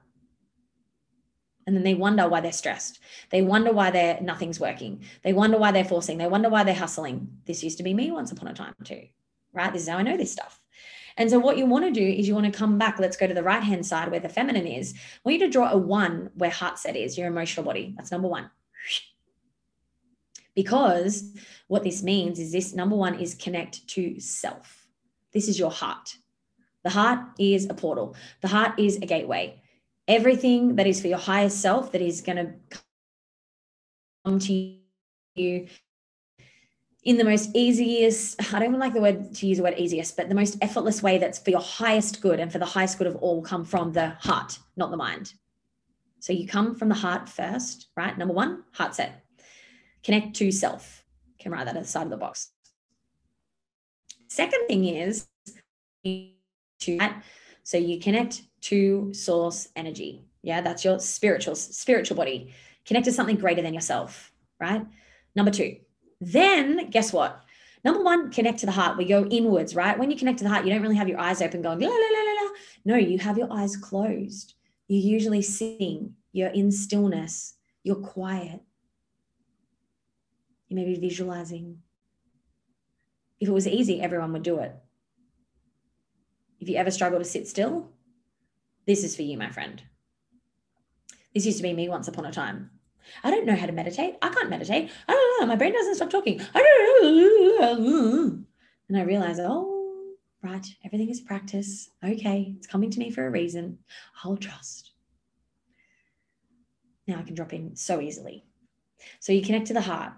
And 1.66 1.76
then 1.76 1.84
they 1.84 1.94
wonder 1.94 2.28
why 2.28 2.40
they're 2.40 2.52
stressed. 2.52 2.98
They 3.30 3.40
wonder 3.40 3.72
why 3.72 3.92
they're 3.92 4.20
nothing's 4.20 4.58
working. 4.58 5.04
They 5.22 5.32
wonder 5.32 5.58
why 5.58 5.70
they're 5.70 5.84
forcing. 5.84 6.18
They 6.18 6.26
wonder 6.26 6.48
why 6.48 6.64
they're 6.64 6.74
hustling. 6.74 7.28
This 7.46 7.62
used 7.62 7.78
to 7.78 7.84
be 7.84 7.94
me 7.94 8.10
once 8.10 8.32
upon 8.32 8.48
a 8.48 8.54
time 8.54 8.74
too, 8.82 9.06
right? 9.52 9.72
This 9.72 9.82
is 9.82 9.88
how 9.88 9.98
I 9.98 10.02
know 10.02 10.16
this 10.16 10.32
stuff. 10.32 10.60
And 11.16 11.30
so, 11.30 11.38
what 11.38 11.58
you 11.58 11.66
want 11.66 11.84
to 11.84 11.90
do 11.90 12.06
is 12.06 12.26
you 12.26 12.34
want 12.34 12.52
to 12.52 12.58
come 12.58 12.78
back. 12.78 12.98
Let's 12.98 13.16
go 13.16 13.26
to 13.26 13.34
the 13.34 13.42
right 13.42 13.62
hand 13.62 13.86
side 13.86 14.10
where 14.10 14.20
the 14.20 14.28
feminine 14.28 14.66
is. 14.66 14.94
I 14.96 15.20
want 15.24 15.40
you 15.40 15.46
to 15.46 15.52
draw 15.52 15.70
a 15.70 15.76
one 15.76 16.30
where 16.34 16.50
heart 16.50 16.78
set 16.78 16.96
is, 16.96 17.18
your 17.18 17.26
emotional 17.26 17.64
body. 17.64 17.94
That's 17.96 18.10
number 18.10 18.28
one. 18.28 18.50
Because 20.54 21.34
what 21.66 21.82
this 21.82 22.02
means 22.02 22.38
is 22.38 22.52
this 22.52 22.74
number 22.74 22.96
one 22.96 23.18
is 23.18 23.34
connect 23.34 23.86
to 23.88 24.20
self. 24.20 24.86
This 25.32 25.48
is 25.48 25.58
your 25.58 25.70
heart. 25.70 26.16
The 26.84 26.90
heart 26.90 27.20
is 27.38 27.68
a 27.70 27.74
portal, 27.74 28.16
the 28.40 28.48
heart 28.48 28.78
is 28.78 28.96
a 28.96 29.06
gateway. 29.06 29.62
Everything 30.08 30.76
that 30.76 30.86
is 30.86 31.00
for 31.00 31.06
your 31.06 31.18
highest 31.18 31.60
self 31.60 31.92
that 31.92 32.02
is 32.02 32.20
going 32.20 32.36
to 32.36 32.52
come 34.24 34.38
to 34.40 34.76
you 35.36 35.68
in 37.04 37.16
the 37.16 37.24
most 37.24 37.50
easiest, 37.54 38.40
I 38.54 38.58
don't 38.58 38.68
even 38.68 38.80
like 38.80 38.92
the 38.92 39.00
word 39.00 39.34
to 39.34 39.46
use 39.46 39.58
the 39.58 39.64
word 39.64 39.74
easiest, 39.76 40.16
but 40.16 40.28
the 40.28 40.34
most 40.34 40.56
effortless 40.62 41.02
way 41.02 41.18
that's 41.18 41.38
for 41.38 41.50
your 41.50 41.60
highest 41.60 42.20
good 42.20 42.38
and 42.38 42.50
for 42.50 42.58
the 42.58 42.64
highest 42.64 42.98
good 42.98 43.08
of 43.08 43.16
all 43.16 43.42
come 43.42 43.64
from 43.64 43.92
the 43.92 44.10
heart, 44.20 44.58
not 44.76 44.90
the 44.90 44.96
mind. 44.96 45.34
So 46.20 46.32
you 46.32 46.46
come 46.46 46.76
from 46.76 46.88
the 46.88 46.94
heart 46.94 47.28
first, 47.28 47.88
right? 47.96 48.16
Number 48.16 48.34
one, 48.34 48.62
heart 48.72 48.94
set. 48.94 49.24
Connect 50.04 50.36
to 50.36 50.52
self. 50.52 51.04
Can 51.40 51.50
write 51.50 51.66
that 51.66 51.76
at 51.76 51.82
the 51.82 51.88
side 51.88 52.04
of 52.04 52.10
the 52.10 52.16
box. 52.16 52.50
Second 54.28 54.66
thing 54.68 54.84
is 54.84 55.26
to 56.04 56.30
so 57.64 57.78
you 57.78 58.00
connect 58.00 58.42
to 58.62 59.12
source 59.12 59.68
energy. 59.74 60.24
Yeah, 60.42 60.60
that's 60.60 60.84
your 60.84 61.00
spiritual 61.00 61.56
spiritual 61.56 62.16
body. 62.16 62.54
Connect 62.86 63.06
to 63.06 63.12
something 63.12 63.36
greater 63.36 63.62
than 63.62 63.74
yourself, 63.74 64.32
right? 64.60 64.86
Number 65.34 65.50
two, 65.50 65.76
then 66.22 66.88
guess 66.90 67.12
what? 67.12 67.42
Number 67.84 68.02
one, 68.02 68.30
connect 68.30 68.60
to 68.60 68.66
the 68.66 68.72
heart. 68.72 68.96
We 68.96 69.04
go 69.04 69.24
inwards, 69.24 69.74
right? 69.74 69.98
When 69.98 70.10
you 70.10 70.16
connect 70.16 70.38
to 70.38 70.44
the 70.44 70.50
heart, 70.50 70.64
you 70.64 70.72
don't 70.72 70.82
really 70.82 70.96
have 70.96 71.08
your 71.08 71.18
eyes 71.18 71.42
open 71.42 71.62
going, 71.62 71.80
la, 71.80 71.88
la, 71.88 71.94
la, 71.94 72.20
la, 72.22 72.42
la. 72.42 72.50
No, 72.84 72.96
you 72.96 73.18
have 73.18 73.36
your 73.36 73.52
eyes 73.52 73.76
closed. 73.76 74.54
You're 74.86 75.14
usually 75.14 75.42
sitting, 75.42 76.14
you're 76.32 76.50
in 76.50 76.70
stillness, 76.70 77.54
you're 77.82 77.96
quiet. 77.96 78.60
You 80.68 80.76
may 80.76 80.84
be 80.84 80.94
visualizing. 80.94 81.78
If 83.40 83.48
it 83.48 83.52
was 83.52 83.66
easy, 83.66 84.00
everyone 84.00 84.32
would 84.32 84.44
do 84.44 84.60
it. 84.60 84.74
If 86.60 86.68
you 86.68 86.76
ever 86.76 86.92
struggle 86.92 87.18
to 87.18 87.24
sit 87.24 87.48
still, 87.48 87.90
this 88.86 89.02
is 89.02 89.16
for 89.16 89.22
you, 89.22 89.36
my 89.36 89.50
friend. 89.50 89.82
This 91.34 91.46
used 91.46 91.58
to 91.58 91.64
be 91.64 91.72
me 91.72 91.88
once 91.88 92.06
upon 92.06 92.26
a 92.26 92.32
time. 92.32 92.70
I 93.24 93.30
don't 93.30 93.46
know 93.46 93.56
how 93.56 93.66
to 93.66 93.72
meditate. 93.72 94.16
I 94.22 94.28
can't 94.28 94.50
meditate. 94.50 94.90
I 95.08 95.12
don't 95.12 95.40
know. 95.40 95.46
My 95.46 95.56
brain 95.56 95.72
doesn't 95.72 95.96
stop 95.96 96.10
talking. 96.10 96.40
And 98.88 98.98
I 98.98 99.02
realize, 99.02 99.38
oh, 99.40 100.14
right, 100.42 100.66
everything 100.84 101.10
is 101.10 101.20
practice. 101.20 101.90
Okay, 102.04 102.54
it's 102.56 102.66
coming 102.66 102.90
to 102.90 102.98
me 102.98 103.10
for 103.10 103.26
a 103.26 103.30
reason. 103.30 103.78
I'll 104.22 104.36
trust. 104.36 104.92
Now 107.06 107.18
I 107.18 107.22
can 107.22 107.34
drop 107.34 107.52
in 107.52 107.76
so 107.76 108.00
easily. 108.00 108.44
So 109.20 109.32
you 109.32 109.42
connect 109.42 109.66
to 109.68 109.74
the 109.74 109.80
heart. 109.80 110.12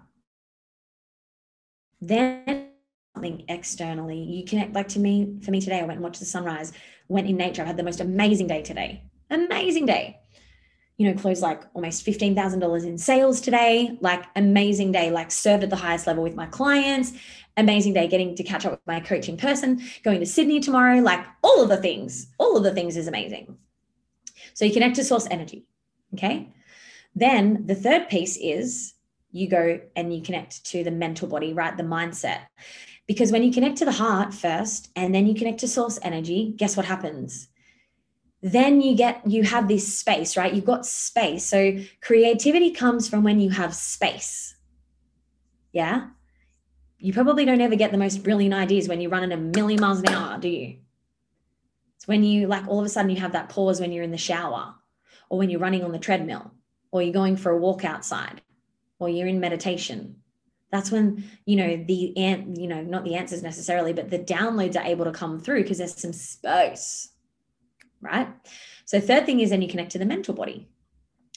Then 2.01 2.69
something 3.15 3.45
externally. 3.49 4.19
You 4.19 4.45
connect, 4.45 4.75
like 4.75 4.89
to 4.89 4.99
me, 4.99 5.39
for 5.43 5.51
me 5.51 5.61
today, 5.61 5.79
I 5.79 5.83
went 5.83 5.93
and 5.93 6.03
watched 6.03 6.21
the 6.21 6.27
sunrise, 6.27 6.73
went 7.09 7.29
in 7.29 7.37
nature. 7.37 7.63
I 7.63 7.67
had 7.67 7.77
the 7.77 7.83
most 7.83 8.01
amazing 8.01 8.49
day 8.49 8.63
today. 8.63 9.05
Amazing 9.31 9.87
day 9.87 10.21
you 10.97 11.11
know, 11.11 11.21
closed 11.21 11.43
like 11.43 11.63
almost 11.75 12.07
$15,000 12.07 12.85
in 12.85 12.99
sales 12.99 13.41
today, 13.41 13.99
like 14.01 14.25
amazing 14.37 14.93
day, 14.93 15.11
like 15.11 15.31
served 15.31 15.65
at 15.65 15.71
the 15.71 15.77
highest 15.77 16.07
level 16.07 16.23
with 16.23 16.37
my 16.37 16.47
clients, 16.47 17.13
amazing 17.57 17.93
day 17.93 18.07
getting 18.07 18.35
to 18.37 18.45
catch 18.45 18.65
up 18.65 18.73
with 18.73 18.87
my 18.87 19.01
coaching 19.01 19.37
person, 19.37 19.83
going 20.05 20.21
to 20.21 20.27
Sydney 20.27 20.61
tomorrow, 20.61 21.01
like 21.01 21.25
all 21.43 21.63
of 21.63 21.69
the 21.69 21.77
things, 21.77 22.29
all 22.39 22.57
of 22.57 22.63
the 22.63 22.73
things 22.73 22.97
is 22.97 23.09
amazing. 23.09 23.57
So 24.55 24.65
you 24.65 24.73
connect 24.73 24.97
to 24.97 25.05
source 25.05 25.27
energy. 25.31 25.67
Okay. 26.15 26.49
Then 27.17 27.67
the 27.67 27.75
third 27.75 28.09
piece 28.09 28.37
is 28.37 28.95
you 29.33 29.49
go 29.49 29.81
and 29.97 30.15
you 30.15 30.23
connect 30.23 30.65
to 30.67 30.85
the 30.85 30.93
mental 30.93 31.29
body, 31.29 31.53
right? 31.53 31.77
The 31.77 31.83
mindset. 31.83 32.43
Because 33.07 33.33
when 33.33 33.43
you 33.43 33.53
connect 33.53 33.79
to 33.79 33.85
the 33.85 33.93
heart 33.93 34.33
first 34.33 34.91
and 34.95 35.15
then 35.15 35.27
you 35.27 35.35
connect 35.35 35.59
to 35.61 35.69
source 35.69 35.99
energy, 36.03 36.55
guess 36.57 36.77
what 36.77 36.87
happens? 36.87 37.49
Then 38.45 38.83
you 38.83 38.95
get 38.95 39.23
you 39.27 39.43
have 39.43 39.69
this 39.69 39.99
space 39.99 40.37
right? 40.37 40.53
You've 40.53 40.67
got 40.67 40.85
space. 40.85 41.47
So 41.47 41.79
creativity 42.03 42.73
comes 42.73 43.09
from 43.09 43.25
when 43.25 43.41
you 43.41 43.49
have 43.49 43.75
space. 43.75 44.55
Yeah? 45.73 46.09
You 46.99 47.15
probably 47.15 47.47
don't 47.47 47.63
ever 47.63 47.75
get 47.75 47.91
the 47.91 47.97
most 47.97 48.23
brilliant 48.23 48.53
ideas 48.53 48.87
when 48.87 49.01
you're 49.01 49.11
running 49.11 49.33
a 49.33 49.39
million 49.39 49.81
miles 49.81 50.01
an 50.01 50.09
hour 50.11 50.39
do 50.39 50.49
you? 50.51 50.77
It's 51.97 52.07
when 52.07 52.23
you 52.23 52.47
like 52.47 52.69
all 52.69 52.81
of 52.81 52.85
a 52.85 52.89
sudden 52.91 53.11
you 53.11 53.17
have 53.23 53.33
that 53.33 53.49
pause 53.49 53.81
when 53.81 53.93
you're 53.93 54.05
in 54.05 54.11
the 54.11 54.19
shower 54.19 54.75
or 55.31 55.39
when 55.39 55.49
you're 55.49 55.59
running 55.59 55.83
on 55.83 55.93
the 55.93 55.99
treadmill 55.99 56.53
or 56.91 57.01
you're 57.01 57.15
going 57.15 57.39
for 57.39 57.51
a 57.51 57.59
walk 57.59 57.83
outside 57.83 58.43
or 58.99 59.09
you're 59.09 59.27
in 59.27 59.41
meditation. 59.41 60.17
That's 60.71 60.91
when 60.91 61.25
you 61.47 61.57
know 61.57 61.83
the 61.83 62.15
ant 62.19 62.59
you 62.59 62.69
know 62.69 62.83
not 62.83 63.05
the 63.05 63.15
answers 63.15 63.43
necessarily 63.43 63.95
but 63.95 64.11
the 64.11 64.19
downloads 64.19 64.77
are 64.77 64.85
able 64.85 65.07
to 65.07 65.13
come 65.13 65.41
through 65.41 65.63
because 65.63 65.79
there's 65.79 65.97
some 65.97 66.13
space 66.13 67.09
right? 68.05 68.29
So, 68.85 69.01
third 69.01 69.27
thing 69.27 69.41
is 69.41 69.51
then 69.51 69.63
you 69.63 69.69
connect 69.69 69.93
to 69.93 69.99
the 69.99 70.05
mental 70.05 70.35
body. 70.35 70.69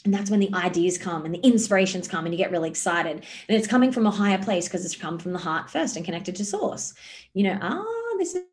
And 0.06 0.14
that's 0.14 0.30
when 0.30 0.40
the 0.40 0.54
ideas 0.54 0.98
come 0.98 1.26
and 1.26 1.34
the 1.34 1.40
inspirations 1.40 2.08
come 2.08 2.26
and 2.26 2.34
you 2.34 2.38
get 2.38 2.52
really 2.52 2.70
excited. 2.70 3.12
And 3.50 3.58
it's 3.58 3.68
coming 3.68 3.92
from 3.92 4.06
a 4.06 4.12
higher 4.12 4.38
place 4.38 4.68
because 4.68 4.86
it's 4.86 4.96
come 4.96 5.20
from 5.20 5.34
the 5.34 5.40
heart 5.40 5.70
first 5.70 5.96
and 5.96 6.06
connected 6.06 6.36
to 6.36 6.46
source. 6.46 6.94
You 7.34 7.44
know, 7.44 7.60
ah, 7.62 7.84
oh, 7.86 8.16
this 8.18 8.36
is 8.36 8.44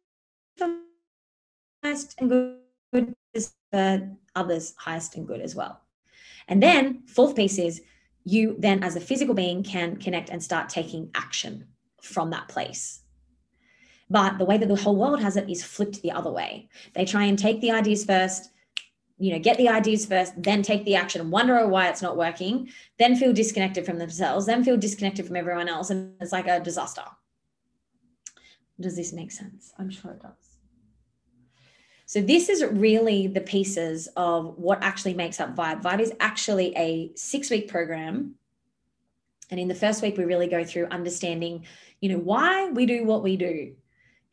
highest 1.84 2.14
and 2.18 2.30
good 2.30 3.14
is 3.34 3.52
for 3.70 4.10
others 4.34 4.74
highest 4.78 5.16
and 5.16 5.28
good 5.28 5.40
as 5.40 5.54
well. 5.54 5.80
And 6.48 6.62
then 6.62 7.02
fourth 7.06 7.36
piece 7.36 7.58
is 7.58 7.82
you 8.24 8.56
then 8.58 8.82
as 8.82 8.96
a 8.96 9.00
physical 9.00 9.34
being 9.34 9.62
can 9.62 9.96
connect 9.96 10.30
and 10.30 10.42
start 10.42 10.68
taking 10.68 11.10
action 11.14 11.66
from 12.00 12.30
that 12.30 12.48
place. 12.48 13.03
But 14.10 14.38
the 14.38 14.44
way 14.44 14.58
that 14.58 14.68
the 14.68 14.76
whole 14.76 14.96
world 14.96 15.20
has 15.20 15.36
it 15.36 15.48
is 15.48 15.64
flipped 15.64 16.02
the 16.02 16.12
other 16.12 16.30
way. 16.30 16.68
They 16.94 17.04
try 17.04 17.24
and 17.24 17.38
take 17.38 17.60
the 17.60 17.70
ideas 17.70 18.04
first, 18.04 18.50
you 19.18 19.32
know, 19.32 19.38
get 19.38 19.56
the 19.56 19.68
ideas 19.68 20.06
first, 20.06 20.40
then 20.40 20.62
take 20.62 20.84
the 20.84 20.96
action, 20.96 21.30
wonder 21.30 21.66
why 21.66 21.88
it's 21.88 22.02
not 22.02 22.16
working, 22.16 22.68
then 22.98 23.16
feel 23.16 23.32
disconnected 23.32 23.86
from 23.86 23.98
themselves, 23.98 24.46
then 24.46 24.64
feel 24.64 24.76
disconnected 24.76 25.26
from 25.26 25.36
everyone 25.36 25.68
else. 25.68 25.90
And 25.90 26.14
it's 26.20 26.32
like 26.32 26.46
a 26.46 26.60
disaster. 26.60 27.04
Does 28.78 28.96
this 28.96 29.12
make 29.12 29.30
sense? 29.30 29.72
I'm 29.78 29.90
sure 29.90 30.10
it 30.12 30.20
does. 30.20 30.32
So, 32.06 32.20
this 32.20 32.48
is 32.48 32.62
really 32.64 33.28
the 33.28 33.40
pieces 33.40 34.08
of 34.16 34.58
what 34.58 34.82
actually 34.82 35.14
makes 35.14 35.40
up 35.40 35.56
Vibe. 35.56 35.82
Vibe 35.82 36.00
is 36.00 36.12
actually 36.20 36.76
a 36.76 37.10
six 37.14 37.50
week 37.50 37.68
program. 37.68 38.34
And 39.50 39.60
in 39.60 39.68
the 39.68 39.74
first 39.74 40.02
week, 40.02 40.18
we 40.18 40.24
really 40.24 40.48
go 40.48 40.64
through 40.64 40.86
understanding, 40.86 41.64
you 42.00 42.10
know, 42.10 42.18
why 42.18 42.70
we 42.70 42.86
do 42.86 43.04
what 43.04 43.22
we 43.22 43.36
do 43.36 43.74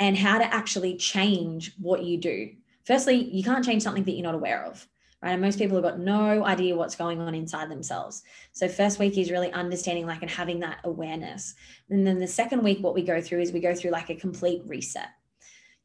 and 0.02 0.18
how 0.18 0.40
to 0.40 0.52
actually 0.52 0.98
change 0.98 1.74
what 1.78 2.04
you 2.04 2.18
do. 2.18 2.50
Firstly, 2.86 3.24
you 3.32 3.44
can't 3.44 3.64
change 3.64 3.84
something 3.84 4.04
that 4.04 4.14
you're 4.14 4.24
not 4.24 4.34
aware 4.34 4.66
of, 4.66 4.88
right? 5.22 5.34
And 5.34 5.42
most 5.42 5.60
people 5.60 5.78
have 5.78 5.84
got 5.84 6.00
no 6.00 6.44
idea 6.44 6.76
what's 6.76 6.96
going 6.96 7.22
on 7.22 7.36
inside 7.36 7.70
themselves. 7.70 8.24
So, 8.52 8.68
first 8.68 8.98
week 8.98 9.16
is 9.16 9.30
really 9.30 9.52
understanding, 9.52 10.08
like, 10.08 10.24
and 10.24 10.32
having 10.32 10.60
that 10.62 10.80
awareness. 10.86 11.54
And 11.92 12.06
then 12.06 12.18
the 12.18 12.26
second 12.26 12.64
week, 12.64 12.80
what 12.82 12.96
we 12.96 13.04
go 13.04 13.22
through 13.22 13.42
is 13.42 13.52
we 13.52 13.60
go 13.60 13.76
through 13.76 13.92
like 13.92 14.10
a 14.10 14.16
complete 14.16 14.64
reset. 14.66 15.10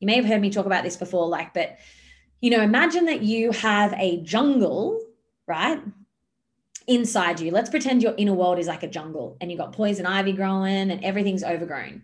You 0.00 0.06
may 0.06 0.16
have 0.16 0.24
heard 0.24 0.40
me 0.40 0.48
talk 0.48 0.64
about 0.64 0.82
this 0.82 0.96
before, 0.96 1.28
like, 1.28 1.52
but 1.52 1.76
you 2.40 2.48
know, 2.48 2.62
imagine 2.62 3.04
that 3.06 3.20
you 3.20 3.50
have 3.50 3.92
a 3.98 4.22
jungle, 4.22 4.98
right? 5.46 5.82
Inside 6.86 7.40
you. 7.40 7.50
Let's 7.50 7.68
pretend 7.68 8.02
your 8.02 8.14
inner 8.16 8.32
world 8.32 8.58
is 8.58 8.66
like 8.66 8.82
a 8.82 8.88
jungle 8.88 9.36
and 9.42 9.50
you've 9.50 9.60
got 9.60 9.74
poison 9.74 10.06
ivy 10.06 10.32
growing 10.32 10.90
and 10.90 11.04
everything's 11.04 11.44
overgrown 11.44 12.02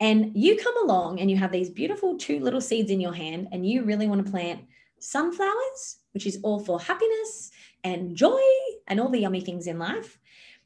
and 0.00 0.32
you 0.34 0.56
come 0.56 0.74
along 0.84 1.20
and 1.20 1.30
you 1.30 1.36
have 1.36 1.52
these 1.52 1.70
beautiful 1.70 2.16
two 2.16 2.40
little 2.40 2.60
seeds 2.60 2.90
in 2.90 3.00
your 3.00 3.14
hand, 3.14 3.48
and 3.52 3.66
you 3.66 3.84
really 3.84 4.08
want 4.08 4.24
to 4.24 4.30
plant 4.30 4.62
sunflowers, 4.98 5.98
which 6.12 6.26
is 6.26 6.38
all 6.42 6.60
for 6.60 6.80
happiness 6.80 7.50
and 7.84 8.16
joy 8.16 8.40
and 8.86 9.00
all 9.00 9.08
the 9.08 9.20
yummy 9.20 9.40
things 9.40 9.66
in 9.66 9.78
life. 9.78 10.18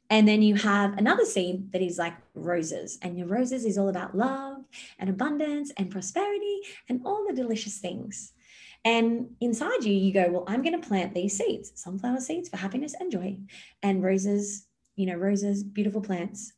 And 0.09 0.27
then 0.27 0.41
you 0.41 0.55
have 0.55 0.97
another 0.97 1.25
seed 1.25 1.71
that 1.73 1.81
is 1.81 1.97
like 1.97 2.15
roses, 2.33 2.97
and 3.01 3.17
your 3.17 3.27
roses 3.27 3.65
is 3.65 3.77
all 3.77 3.89
about 3.89 4.15
love 4.15 4.63
and 4.99 5.09
abundance 5.09 5.71
and 5.75 5.91
prosperity 5.91 6.61
and 6.87 7.01
all 7.05 7.25
the 7.27 7.35
delicious 7.35 7.79
things. 7.79 8.33
And 8.85 9.31
inside 9.41 9.83
you, 9.83 9.93
you 9.93 10.13
go, 10.13 10.29
Well, 10.31 10.45
I'm 10.47 10.61
going 10.61 10.79
to 10.79 10.87
plant 10.87 11.13
these 11.13 11.37
seeds, 11.37 11.73
sunflower 11.75 12.21
seeds 12.21 12.47
for 12.47 12.57
happiness 12.57 12.95
and 12.97 13.11
joy, 13.11 13.37
and 13.83 14.01
roses, 14.01 14.65
you 14.95 15.07
know, 15.07 15.15
roses, 15.15 15.61
beautiful 15.61 16.01
plants, 16.01 16.53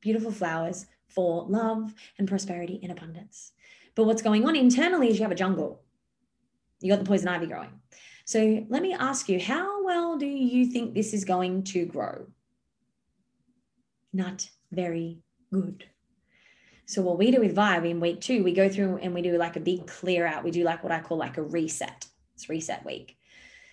beautiful 0.00 0.30
flowers 0.30 0.86
for 1.10 1.44
love 1.48 1.94
and 2.18 2.28
prosperity 2.28 2.78
in 2.82 2.90
abundance. 2.90 3.52
But 3.94 4.04
what's 4.04 4.22
going 4.22 4.46
on 4.46 4.56
internally 4.56 5.08
is 5.08 5.16
you 5.16 5.22
have 5.22 5.32
a 5.32 5.36
jungle. 5.36 5.82
You 6.80 6.90
got 6.90 7.00
the 7.00 7.08
poison 7.08 7.28
ivy 7.28 7.46
growing. 7.46 7.80
So 8.24 8.64
let 8.68 8.82
me 8.82 8.94
ask 8.94 9.28
you, 9.28 9.40
how 9.40 9.84
well 9.84 10.16
do 10.16 10.26
you 10.26 10.66
think 10.66 10.94
this 10.94 11.12
is 11.12 11.24
going 11.24 11.64
to 11.64 11.84
grow? 11.84 12.26
Not 14.12 14.48
very 14.70 15.18
good. 15.52 15.84
So 16.86 17.02
what 17.02 17.18
we 17.18 17.30
do 17.30 17.40
with 17.40 17.54
Vibe 17.54 17.88
in 17.88 18.00
week 18.00 18.20
two, 18.20 18.42
we 18.42 18.52
go 18.52 18.68
through 18.68 18.98
and 18.98 19.14
we 19.14 19.22
do 19.22 19.36
like 19.36 19.56
a 19.56 19.60
big 19.60 19.86
clear 19.86 20.26
out. 20.26 20.44
We 20.44 20.50
do 20.50 20.64
like 20.64 20.82
what 20.82 20.92
I 20.92 21.00
call 21.00 21.18
like 21.18 21.38
a 21.38 21.42
reset. 21.42 22.06
It's 22.34 22.48
reset 22.48 22.84
week. 22.84 23.16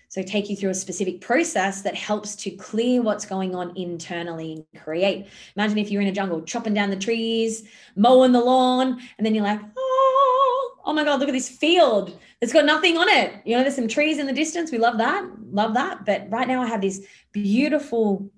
So 0.10 0.24
take 0.24 0.50
you 0.50 0.56
through 0.56 0.70
a 0.70 0.76
specific 0.76 1.20
process 1.20 1.82
that 1.82 1.96
helps 1.96 2.36
to 2.38 2.52
clear 2.52 3.02
what's 3.02 3.26
going 3.26 3.54
on 3.56 3.76
internally 3.76 4.54
and 4.54 4.84
create. 4.84 5.28
Imagine 5.56 5.78
if 5.78 5.92
you're 5.92 6.02
in 6.02 6.08
a 6.08 6.14
jungle, 6.14 6.42
chopping 6.42 6.74
down 6.74 6.90
the 6.90 6.96
trees, 6.96 7.68
mowing 7.96 8.32
the 8.32 8.40
lawn, 8.40 9.02
and 9.18 9.26
then 9.26 9.36
you're 9.36 9.44
like, 9.44 9.60
oh, 9.78 10.78
oh 10.86 10.94
my 10.94 11.04
God, 11.04 11.20
look 11.20 11.28
at 11.28 11.34
this 11.34 11.50
field. 11.50 12.18
It's 12.42 12.54
got 12.54 12.66
nothing 12.66 12.98
on 12.98 13.10
it. 13.10 13.42
You 13.46 13.58
know, 13.58 13.64
there's 13.64 13.76
some 13.76 13.90
trees 13.90 14.18
in 14.18 14.28
the 14.28 14.34
distance. 14.34 14.72
We 14.72 14.78
love 14.78 14.98
that. 15.00 15.26
Love 15.52 15.74
that. 15.74 16.06
But 16.06 16.28
right 16.30 16.48
now 16.48 16.62
I 16.62 16.68
have 16.68 16.82
this 16.82 17.06
beautiful 17.34 18.32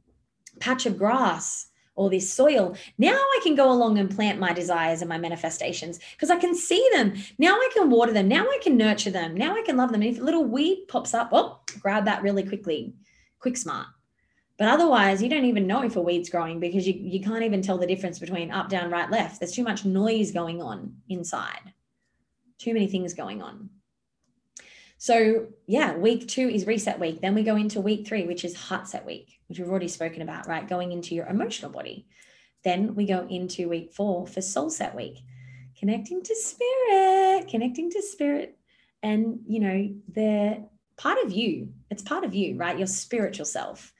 patch 0.59 0.87
of 0.87 0.97
grass 0.97 1.67
or 1.99 2.09
this 2.09 2.31
soil. 2.31 2.75
Now 2.97 3.17
I 3.17 3.39
can 3.43 3.55
go 3.55 3.69
along 3.69 3.97
and 3.97 4.09
plant 4.09 4.39
my 4.39 4.53
desires 4.53 5.01
and 5.01 5.09
my 5.09 5.17
manifestations 5.17 5.99
because 6.13 6.29
I 6.29 6.37
can 6.37 6.55
see 6.55 6.87
them. 6.93 7.13
Now 7.37 7.55
I 7.55 7.69
can 7.73 7.89
water 7.89 8.13
them. 8.13 8.29
Now 8.29 8.45
I 8.45 8.57
can 8.63 8.77
nurture 8.77 9.11
them. 9.11 9.35
Now 9.35 9.53
I 9.53 9.63
can 9.63 9.75
love 9.75 9.91
them. 9.91 10.01
And 10.01 10.09
if 10.15 10.21
a 10.21 10.23
little 10.23 10.45
weed 10.45 10.85
pops 10.87 11.13
up, 11.13 11.29
oh, 11.33 11.59
grab 11.81 12.05
that 12.05 12.23
really 12.23 12.43
quickly. 12.43 12.93
Quick 13.39 13.57
smart. 13.57 13.87
But 14.57 14.69
otherwise, 14.69 15.21
you 15.21 15.27
don't 15.27 15.43
even 15.43 15.67
know 15.67 15.83
if 15.83 15.97
a 15.97 16.01
weed's 16.01 16.29
growing 16.29 16.61
because 16.61 16.87
you, 16.87 16.93
you 16.93 17.21
can't 17.21 17.43
even 17.43 17.61
tell 17.61 17.77
the 17.77 17.87
difference 17.87 18.17
between 18.17 18.49
up, 18.49 18.69
down, 18.69 18.89
right, 18.89 19.11
left. 19.11 19.39
There's 19.39 19.51
too 19.51 19.63
much 19.63 19.83
noise 19.83 20.31
going 20.31 20.61
on 20.61 20.95
inside, 21.09 21.73
too 22.57 22.73
many 22.73 22.87
things 22.87 23.13
going 23.13 23.41
on. 23.41 23.69
So, 25.01 25.47
yeah, 25.65 25.95
week 25.95 26.27
two 26.27 26.49
is 26.49 26.67
reset 26.67 26.99
week. 26.99 27.21
Then 27.21 27.33
we 27.33 27.43
go 27.43 27.55
into 27.55 27.79
week 27.79 28.05
three, 28.05 28.25
which 28.25 28.43
is 28.43 28.53
heart 28.53 28.85
set 28.85 29.05
week, 29.05 29.39
which 29.47 29.57
we've 29.57 29.69
already 29.69 29.87
spoken 29.87 30.21
about, 30.21 30.45
right? 30.45 30.67
Going 30.67 30.91
into 30.91 31.15
your 31.15 31.25
emotional 31.25 31.71
body. 31.71 32.05
Then 32.65 32.95
we 32.95 33.05
go 33.05 33.25
into 33.29 33.69
week 33.69 33.93
four 33.93 34.27
for 34.27 34.41
soul 34.41 34.69
set 34.69 34.93
week, 34.93 35.23
connecting 35.79 36.21
to 36.21 36.35
spirit, 36.35 37.47
connecting 37.47 37.89
to 37.91 38.01
spirit. 38.01 38.57
And, 39.01 39.39
you 39.47 39.61
know, 39.61 39.89
they're 40.09 40.65
part 40.97 41.23
of 41.23 41.31
you, 41.31 41.69
it's 41.89 42.03
part 42.03 42.25
of 42.25 42.35
you, 42.35 42.57
right? 42.57 42.77
Your 42.77 42.85
spiritual 42.87 43.45
self. 43.45 43.93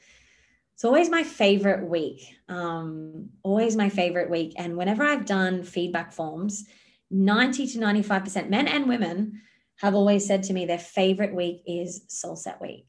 It's 0.74 0.84
always 0.84 1.10
my 1.10 1.24
favorite 1.24 1.88
week. 1.88 2.36
Um, 2.50 3.29
always 3.41 3.77
my 3.77 3.88
favorite 3.88 4.29
week. 4.29 4.56
And 4.58 4.75
whenever 4.75 5.06
I've 5.06 5.25
done 5.25 5.63
feedback 5.63 6.12
forms, 6.12 6.65
90 7.10 7.68
to 7.68 7.79
95% 7.79 8.50
men 8.50 8.68
and 8.68 8.89
women 8.89 9.41
have 9.79 9.95
always 9.95 10.25
said 10.25 10.43
to 10.43 10.53
me 10.53 10.65
their 10.65 10.77
favorite 10.77 11.33
week 11.33 11.63
is 11.65 12.01
Soul 12.07 12.36
Set 12.36 12.62
Week. 12.62 12.86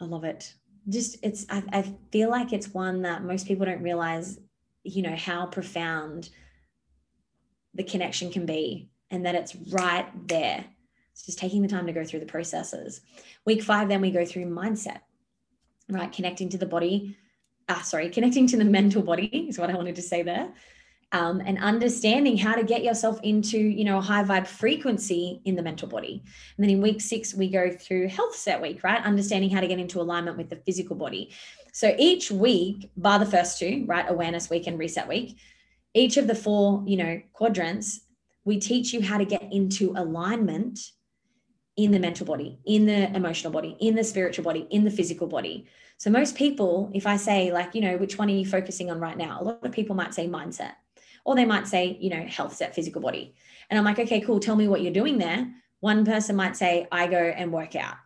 I 0.00 0.04
love 0.04 0.24
it. 0.24 0.54
Just 0.88 1.18
it's 1.22 1.44
I, 1.50 1.62
I 1.72 1.94
feel 2.12 2.30
like 2.30 2.52
it's 2.52 2.68
one 2.68 3.02
that 3.02 3.24
most 3.24 3.46
people 3.46 3.66
don't 3.66 3.82
realize, 3.82 4.38
you 4.84 5.02
know, 5.02 5.16
how 5.16 5.46
profound 5.46 6.30
the 7.74 7.82
connection 7.82 8.30
can 8.30 8.46
be 8.46 8.90
and 9.10 9.26
that 9.26 9.34
it's 9.34 9.54
right 9.70 10.08
there. 10.28 10.64
It's 11.12 11.26
just 11.26 11.38
taking 11.38 11.62
the 11.62 11.68
time 11.68 11.86
to 11.86 11.92
go 11.92 12.04
through 12.04 12.20
the 12.20 12.26
processes. 12.26 13.00
Week 13.44 13.62
five, 13.62 13.88
then 13.88 14.00
we 14.00 14.12
go 14.12 14.24
through 14.24 14.46
mindset, 14.46 15.00
right? 15.88 16.10
Connecting 16.12 16.48
to 16.50 16.58
the 16.58 16.66
body. 16.66 17.16
Ah, 17.68 17.82
sorry, 17.82 18.08
connecting 18.08 18.46
to 18.46 18.56
the 18.56 18.64
mental 18.64 19.02
body 19.02 19.46
is 19.48 19.58
what 19.58 19.70
I 19.70 19.74
wanted 19.74 19.96
to 19.96 20.02
say 20.02 20.22
there 20.22 20.52
um, 21.12 21.40
and 21.44 21.58
understanding 21.58 22.36
how 22.36 22.54
to 22.54 22.62
get 22.62 22.84
yourself 22.84 23.18
into 23.22 23.58
you 23.58 23.84
know 23.84 23.98
a 23.98 24.02
high 24.02 24.22
vibe 24.22 24.46
frequency 24.46 25.40
in 25.44 25.56
the 25.56 25.62
mental 25.62 25.88
body. 25.88 26.22
And 26.56 26.64
then 26.64 26.70
in 26.70 26.82
week 26.82 27.00
six 27.00 27.34
we 27.34 27.48
go 27.48 27.70
through 27.70 28.08
health 28.08 28.34
set 28.34 28.60
week 28.60 28.84
right? 28.84 29.02
Understanding 29.02 29.50
how 29.50 29.60
to 29.60 29.66
get 29.66 29.78
into 29.78 30.00
alignment 30.00 30.36
with 30.36 30.50
the 30.50 30.56
physical 30.56 30.96
body. 30.96 31.32
So 31.72 31.94
each 31.98 32.30
week 32.30 32.90
bar 32.96 33.18
the 33.18 33.26
first 33.26 33.58
two 33.58 33.84
right? 33.86 34.04
Awareness 34.08 34.50
week 34.50 34.66
and 34.66 34.78
reset 34.78 35.08
week 35.08 35.38
each 35.94 36.16
of 36.16 36.26
the 36.26 36.34
four 36.34 36.82
you 36.86 36.96
know 36.96 37.20
quadrants 37.32 38.00
we 38.44 38.58
teach 38.58 38.92
you 38.92 39.02
how 39.02 39.18
to 39.18 39.24
get 39.24 39.42
into 39.52 39.92
alignment 39.96 40.78
in 41.76 41.90
the 41.92 41.98
mental 41.98 42.26
body 42.26 42.58
in 42.66 42.86
the 42.86 43.14
emotional 43.14 43.52
body 43.52 43.76
in 43.80 43.94
the 43.94 44.04
spiritual 44.04 44.44
body 44.44 44.66
in 44.70 44.84
the 44.84 44.90
physical 44.90 45.26
body. 45.26 45.66
So 45.96 46.10
most 46.10 46.36
people 46.36 46.90
if 46.94 47.06
i 47.06 47.16
say 47.16 47.52
like 47.52 47.74
you 47.74 47.80
know 47.80 47.96
which 47.96 48.18
one 48.18 48.28
are 48.28 48.34
you 48.34 48.46
focusing 48.46 48.90
on 48.90 49.00
right 49.00 49.16
now? 49.16 49.40
A 49.40 49.44
lot 49.44 49.64
of 49.64 49.72
people 49.72 49.96
might 49.96 50.14
say 50.14 50.28
mindset 50.28 50.72
or 51.24 51.34
they 51.34 51.44
might 51.44 51.66
say, 51.66 51.96
you 52.00 52.10
know, 52.10 52.22
health 52.24 52.54
set 52.54 52.74
physical 52.74 53.00
body. 53.00 53.34
And 53.70 53.78
I'm 53.78 53.84
like, 53.84 53.98
okay, 53.98 54.20
cool. 54.20 54.40
Tell 54.40 54.56
me 54.56 54.68
what 54.68 54.82
you're 54.82 54.92
doing 54.92 55.18
there. 55.18 55.52
One 55.80 56.04
person 56.04 56.36
might 56.36 56.56
say, 56.56 56.86
I 56.90 57.06
go 57.06 57.18
and 57.18 57.52
work 57.52 57.76
out. 57.76 57.96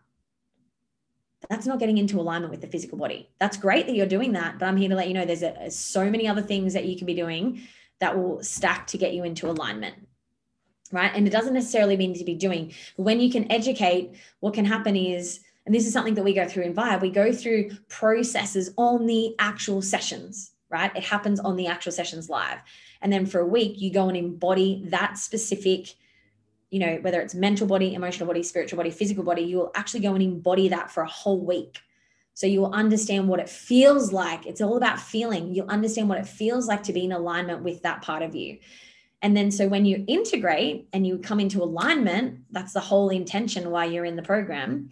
That's 1.49 1.65
not 1.65 1.79
getting 1.79 1.97
into 1.97 2.19
alignment 2.19 2.51
with 2.51 2.61
the 2.61 2.67
physical 2.67 2.97
body. 2.97 3.29
That's 3.39 3.57
great 3.57 3.87
that 3.87 3.95
you're 3.95 4.05
doing 4.05 4.33
that, 4.33 4.59
but 4.59 4.67
I'm 4.67 4.77
here 4.77 4.89
to 4.89 4.95
let 4.95 5.07
you 5.07 5.13
know 5.13 5.25
there's 5.25 5.43
a, 5.43 5.69
so 5.69 6.09
many 6.09 6.27
other 6.27 6.41
things 6.41 6.73
that 6.73 6.85
you 6.85 6.97
can 6.97 7.05
be 7.05 7.13
doing 7.13 7.61
that 7.99 8.17
will 8.17 8.41
stack 8.43 8.87
to 8.87 8.97
get 8.97 9.13
you 9.13 9.23
into 9.23 9.49
alignment 9.49 9.95
right? 10.93 11.11
And 11.13 11.27
it 11.27 11.31
doesn't 11.31 11.53
necessarily 11.53 11.97
mean 11.97 12.13
to 12.13 12.23
be 12.23 12.35
doing. 12.35 12.71
But 12.95 13.03
when 13.03 13.19
you 13.19 13.31
can 13.31 13.51
educate, 13.51 14.11
what 14.39 14.53
can 14.53 14.63
happen 14.63 14.95
is, 14.95 15.41
and 15.65 15.73
this 15.73 15.87
is 15.87 15.91
something 15.91 16.13
that 16.13 16.23
we 16.23 16.33
go 16.33 16.47
through 16.47 16.63
in 16.63 16.73
Vibe, 16.73 17.01
we 17.01 17.09
go 17.09 17.33
through 17.33 17.71
processes 17.89 18.71
on 18.77 19.07
the 19.07 19.35
actual 19.39 19.81
sessions, 19.81 20.51
right? 20.73 20.93
It 20.95 21.03
happens 21.03 21.39
on 21.39 21.55
the 21.55 21.67
actual 21.67 21.93
sessions 21.93 22.29
live. 22.29 22.59
And 23.01 23.13
then 23.13 23.25
for 23.25 23.39
a 23.39 23.47
week, 23.47 23.79
you 23.79 23.93
go 23.93 24.09
and 24.09 24.17
embody 24.17 24.83
that 24.87 25.17
specific, 25.17 25.93
you 26.71 26.79
know, 26.79 26.97
whether 27.01 27.21
it's 27.21 27.35
mental 27.35 27.67
body, 27.67 27.93
emotional 27.93 28.27
body, 28.27 28.43
spiritual 28.43 28.77
body, 28.77 28.89
physical 28.89 29.23
body, 29.23 29.43
you 29.43 29.57
will 29.57 29.71
actually 29.75 29.99
go 30.01 30.15
and 30.15 30.23
embody 30.23 30.67
that 30.69 30.91
for 30.91 31.03
a 31.03 31.07
whole 31.07 31.39
week. 31.39 31.79
So 32.33 32.47
you 32.47 32.61
will 32.61 32.73
understand 32.73 33.27
what 33.27 33.39
it 33.39 33.47
feels 33.47 34.11
like. 34.11 34.47
It's 34.47 34.61
all 34.61 34.75
about 34.75 34.99
feeling. 34.99 35.53
You'll 35.53 35.69
understand 35.69 36.09
what 36.09 36.17
it 36.17 36.27
feels 36.27 36.67
like 36.67 36.81
to 36.83 36.93
be 36.93 37.05
in 37.05 37.11
alignment 37.11 37.63
with 37.63 37.83
that 37.83 38.01
part 38.01 38.23
of 38.23 38.33
you. 38.33 38.57
And 39.21 39.37
then, 39.37 39.51
so 39.51 39.67
when 39.67 39.85
you 39.85 40.03
integrate 40.07 40.89
and 40.91 41.05
you 41.05 41.19
come 41.19 41.39
into 41.39 41.63
alignment, 41.63 42.39
that's 42.51 42.73
the 42.73 42.81
whole 42.81 43.09
intention 43.09 43.69
why 43.69 43.85
you're 43.85 44.03
in 44.03 44.17
the 44.17 44.23
program. 44.23 44.89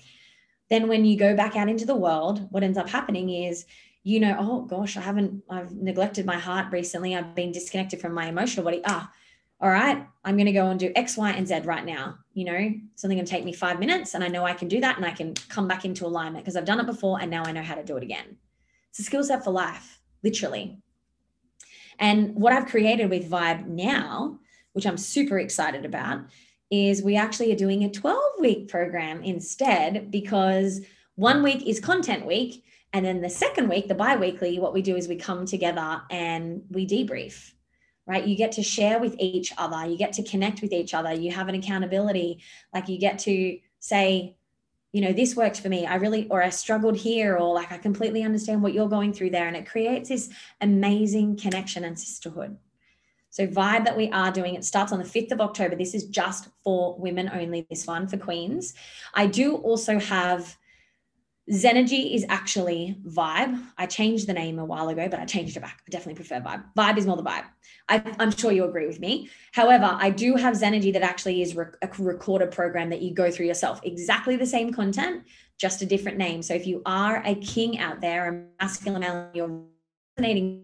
Then, 0.69 0.87
when 0.87 1.03
you 1.03 1.17
go 1.17 1.35
back 1.35 1.57
out 1.57 1.67
into 1.67 1.85
the 1.85 1.95
world, 1.95 2.47
what 2.49 2.63
ends 2.63 2.77
up 2.77 2.87
happening 2.87 3.29
is 3.29 3.65
you 4.03 4.19
know, 4.19 4.35
oh 4.39 4.61
gosh, 4.61 4.97
I 4.97 5.01
haven't, 5.01 5.43
I've 5.49 5.71
neglected 5.73 6.25
my 6.25 6.37
heart 6.37 6.71
recently. 6.71 7.15
I've 7.15 7.35
been 7.35 7.51
disconnected 7.51 8.01
from 8.01 8.13
my 8.13 8.27
emotional 8.27 8.63
body. 8.63 8.81
Ah, 8.85 9.11
all 9.59 9.69
right, 9.69 10.03
I'm 10.25 10.37
going 10.37 10.47
to 10.47 10.51
go 10.51 10.69
and 10.69 10.79
do 10.79 10.91
X, 10.95 11.17
Y, 11.17 11.29
and 11.29 11.47
Z 11.47 11.61
right 11.65 11.85
now. 11.85 12.17
You 12.33 12.45
know, 12.45 12.73
something 12.95 13.17
going 13.17 13.25
to 13.25 13.31
take 13.31 13.45
me 13.45 13.53
five 13.53 13.79
minutes 13.79 14.15
and 14.15 14.23
I 14.23 14.27
know 14.27 14.43
I 14.43 14.53
can 14.53 14.67
do 14.67 14.81
that 14.81 14.97
and 14.97 15.05
I 15.05 15.11
can 15.11 15.35
come 15.49 15.67
back 15.67 15.85
into 15.85 16.05
alignment 16.05 16.43
because 16.43 16.55
I've 16.55 16.65
done 16.65 16.79
it 16.79 16.87
before 16.87 17.21
and 17.21 17.29
now 17.29 17.43
I 17.43 17.51
know 17.51 17.61
how 17.61 17.75
to 17.75 17.83
do 17.83 17.95
it 17.97 18.03
again. 18.03 18.37
It's 18.89 18.99
a 18.99 19.03
skill 19.03 19.23
set 19.23 19.43
for 19.43 19.51
life, 19.51 19.99
literally. 20.23 20.79
And 21.99 22.35
what 22.35 22.53
I've 22.53 22.65
created 22.65 23.11
with 23.11 23.29
Vibe 23.29 23.67
now, 23.67 24.39
which 24.73 24.87
I'm 24.87 24.97
super 24.97 25.37
excited 25.37 25.85
about, 25.85 26.21
is 26.71 27.03
we 27.03 27.15
actually 27.15 27.51
are 27.51 27.57
doing 27.57 27.83
a 27.83 27.91
12 27.91 28.19
week 28.39 28.67
program 28.67 29.21
instead 29.23 30.09
because 30.09 30.81
one 31.15 31.43
week 31.43 31.67
is 31.67 31.79
content 31.79 32.25
week 32.25 32.63
and 32.93 33.05
then 33.05 33.21
the 33.21 33.29
second 33.29 33.69
week, 33.69 33.87
the 33.87 33.95
bi 33.95 34.15
weekly, 34.17 34.59
what 34.59 34.73
we 34.73 34.81
do 34.81 34.95
is 34.95 35.07
we 35.07 35.15
come 35.15 35.45
together 35.45 36.01
and 36.09 36.63
we 36.69 36.85
debrief, 36.85 37.53
right? 38.05 38.25
You 38.25 38.35
get 38.35 38.53
to 38.53 38.63
share 38.63 38.99
with 38.99 39.15
each 39.17 39.53
other, 39.57 39.85
you 39.85 39.97
get 39.97 40.13
to 40.13 40.23
connect 40.23 40.61
with 40.61 40.73
each 40.73 40.93
other, 40.93 41.13
you 41.13 41.31
have 41.31 41.47
an 41.47 41.55
accountability. 41.55 42.41
Like 42.73 42.89
you 42.89 42.97
get 42.97 43.19
to 43.19 43.59
say, 43.79 44.35
you 44.91 45.01
know, 45.01 45.13
this 45.13 45.37
worked 45.37 45.61
for 45.61 45.69
me. 45.69 45.85
I 45.85 45.95
really, 45.95 46.27
or 46.29 46.43
I 46.43 46.49
struggled 46.49 46.97
here, 46.97 47.37
or 47.37 47.53
like 47.53 47.71
I 47.71 47.77
completely 47.77 48.23
understand 48.23 48.61
what 48.61 48.73
you're 48.73 48.89
going 48.89 49.13
through 49.13 49.29
there. 49.29 49.47
And 49.47 49.55
it 49.55 49.65
creates 49.65 50.09
this 50.09 50.29
amazing 50.59 51.37
connection 51.37 51.85
and 51.85 51.97
sisterhood. 51.97 52.57
So, 53.29 53.47
Vibe 53.47 53.85
that 53.85 53.95
we 53.95 54.09
are 54.11 54.33
doing, 54.33 54.55
it 54.55 54.65
starts 54.65 54.91
on 54.91 54.99
the 54.99 55.05
5th 55.05 55.31
of 55.31 55.39
October. 55.39 55.77
This 55.77 55.93
is 55.93 56.03
just 56.03 56.49
for 56.65 56.97
women 56.99 57.31
only, 57.33 57.65
this 57.69 57.87
one 57.87 58.09
for 58.09 58.17
queens. 58.17 58.73
I 59.13 59.27
do 59.27 59.55
also 59.55 59.97
have 59.97 60.57
Zenergy 61.51 62.15
is 62.15 62.25
actually 62.29 62.97
Vibe. 63.05 63.61
I 63.77 63.85
changed 63.85 64.25
the 64.25 64.33
name 64.33 64.57
a 64.57 64.63
while 64.63 64.87
ago, 64.87 65.09
but 65.09 65.19
I 65.19 65.25
changed 65.25 65.57
it 65.57 65.59
back. 65.59 65.81
I 65.85 65.91
definitely 65.91 66.15
prefer 66.15 66.39
Vibe. 66.39 66.63
Vibe 66.77 66.97
is 66.97 67.05
more 67.05 67.17
the 67.17 67.23
vibe. 67.23 67.43
I, 67.89 68.01
am 68.19 68.31
sure 68.31 68.53
you 68.53 68.63
agree 68.63 68.87
with 68.87 69.01
me. 69.01 69.29
However, 69.51 69.97
I 69.99 70.11
do 70.11 70.35
have 70.35 70.55
Zenergy 70.55 70.93
that 70.93 71.01
actually 71.01 71.41
is 71.41 71.53
rec- 71.53 71.75
a 71.81 71.89
recorded 72.01 72.51
program 72.51 72.89
that 72.91 73.01
you 73.01 73.13
go 73.13 73.29
through 73.29 73.47
yourself. 73.47 73.81
Exactly 73.83 74.37
the 74.37 74.45
same 74.45 74.71
content, 74.71 75.25
just 75.59 75.81
a 75.81 75.85
different 75.85 76.17
name. 76.17 76.41
So 76.41 76.53
if 76.53 76.65
you 76.65 76.81
are 76.85 77.21
a 77.25 77.35
king 77.35 77.79
out 77.79 77.99
there, 77.99 78.29
a 78.29 78.63
masculine 78.63 79.01
male, 79.01 79.29
you're 79.33 79.61
resonating 80.17 80.63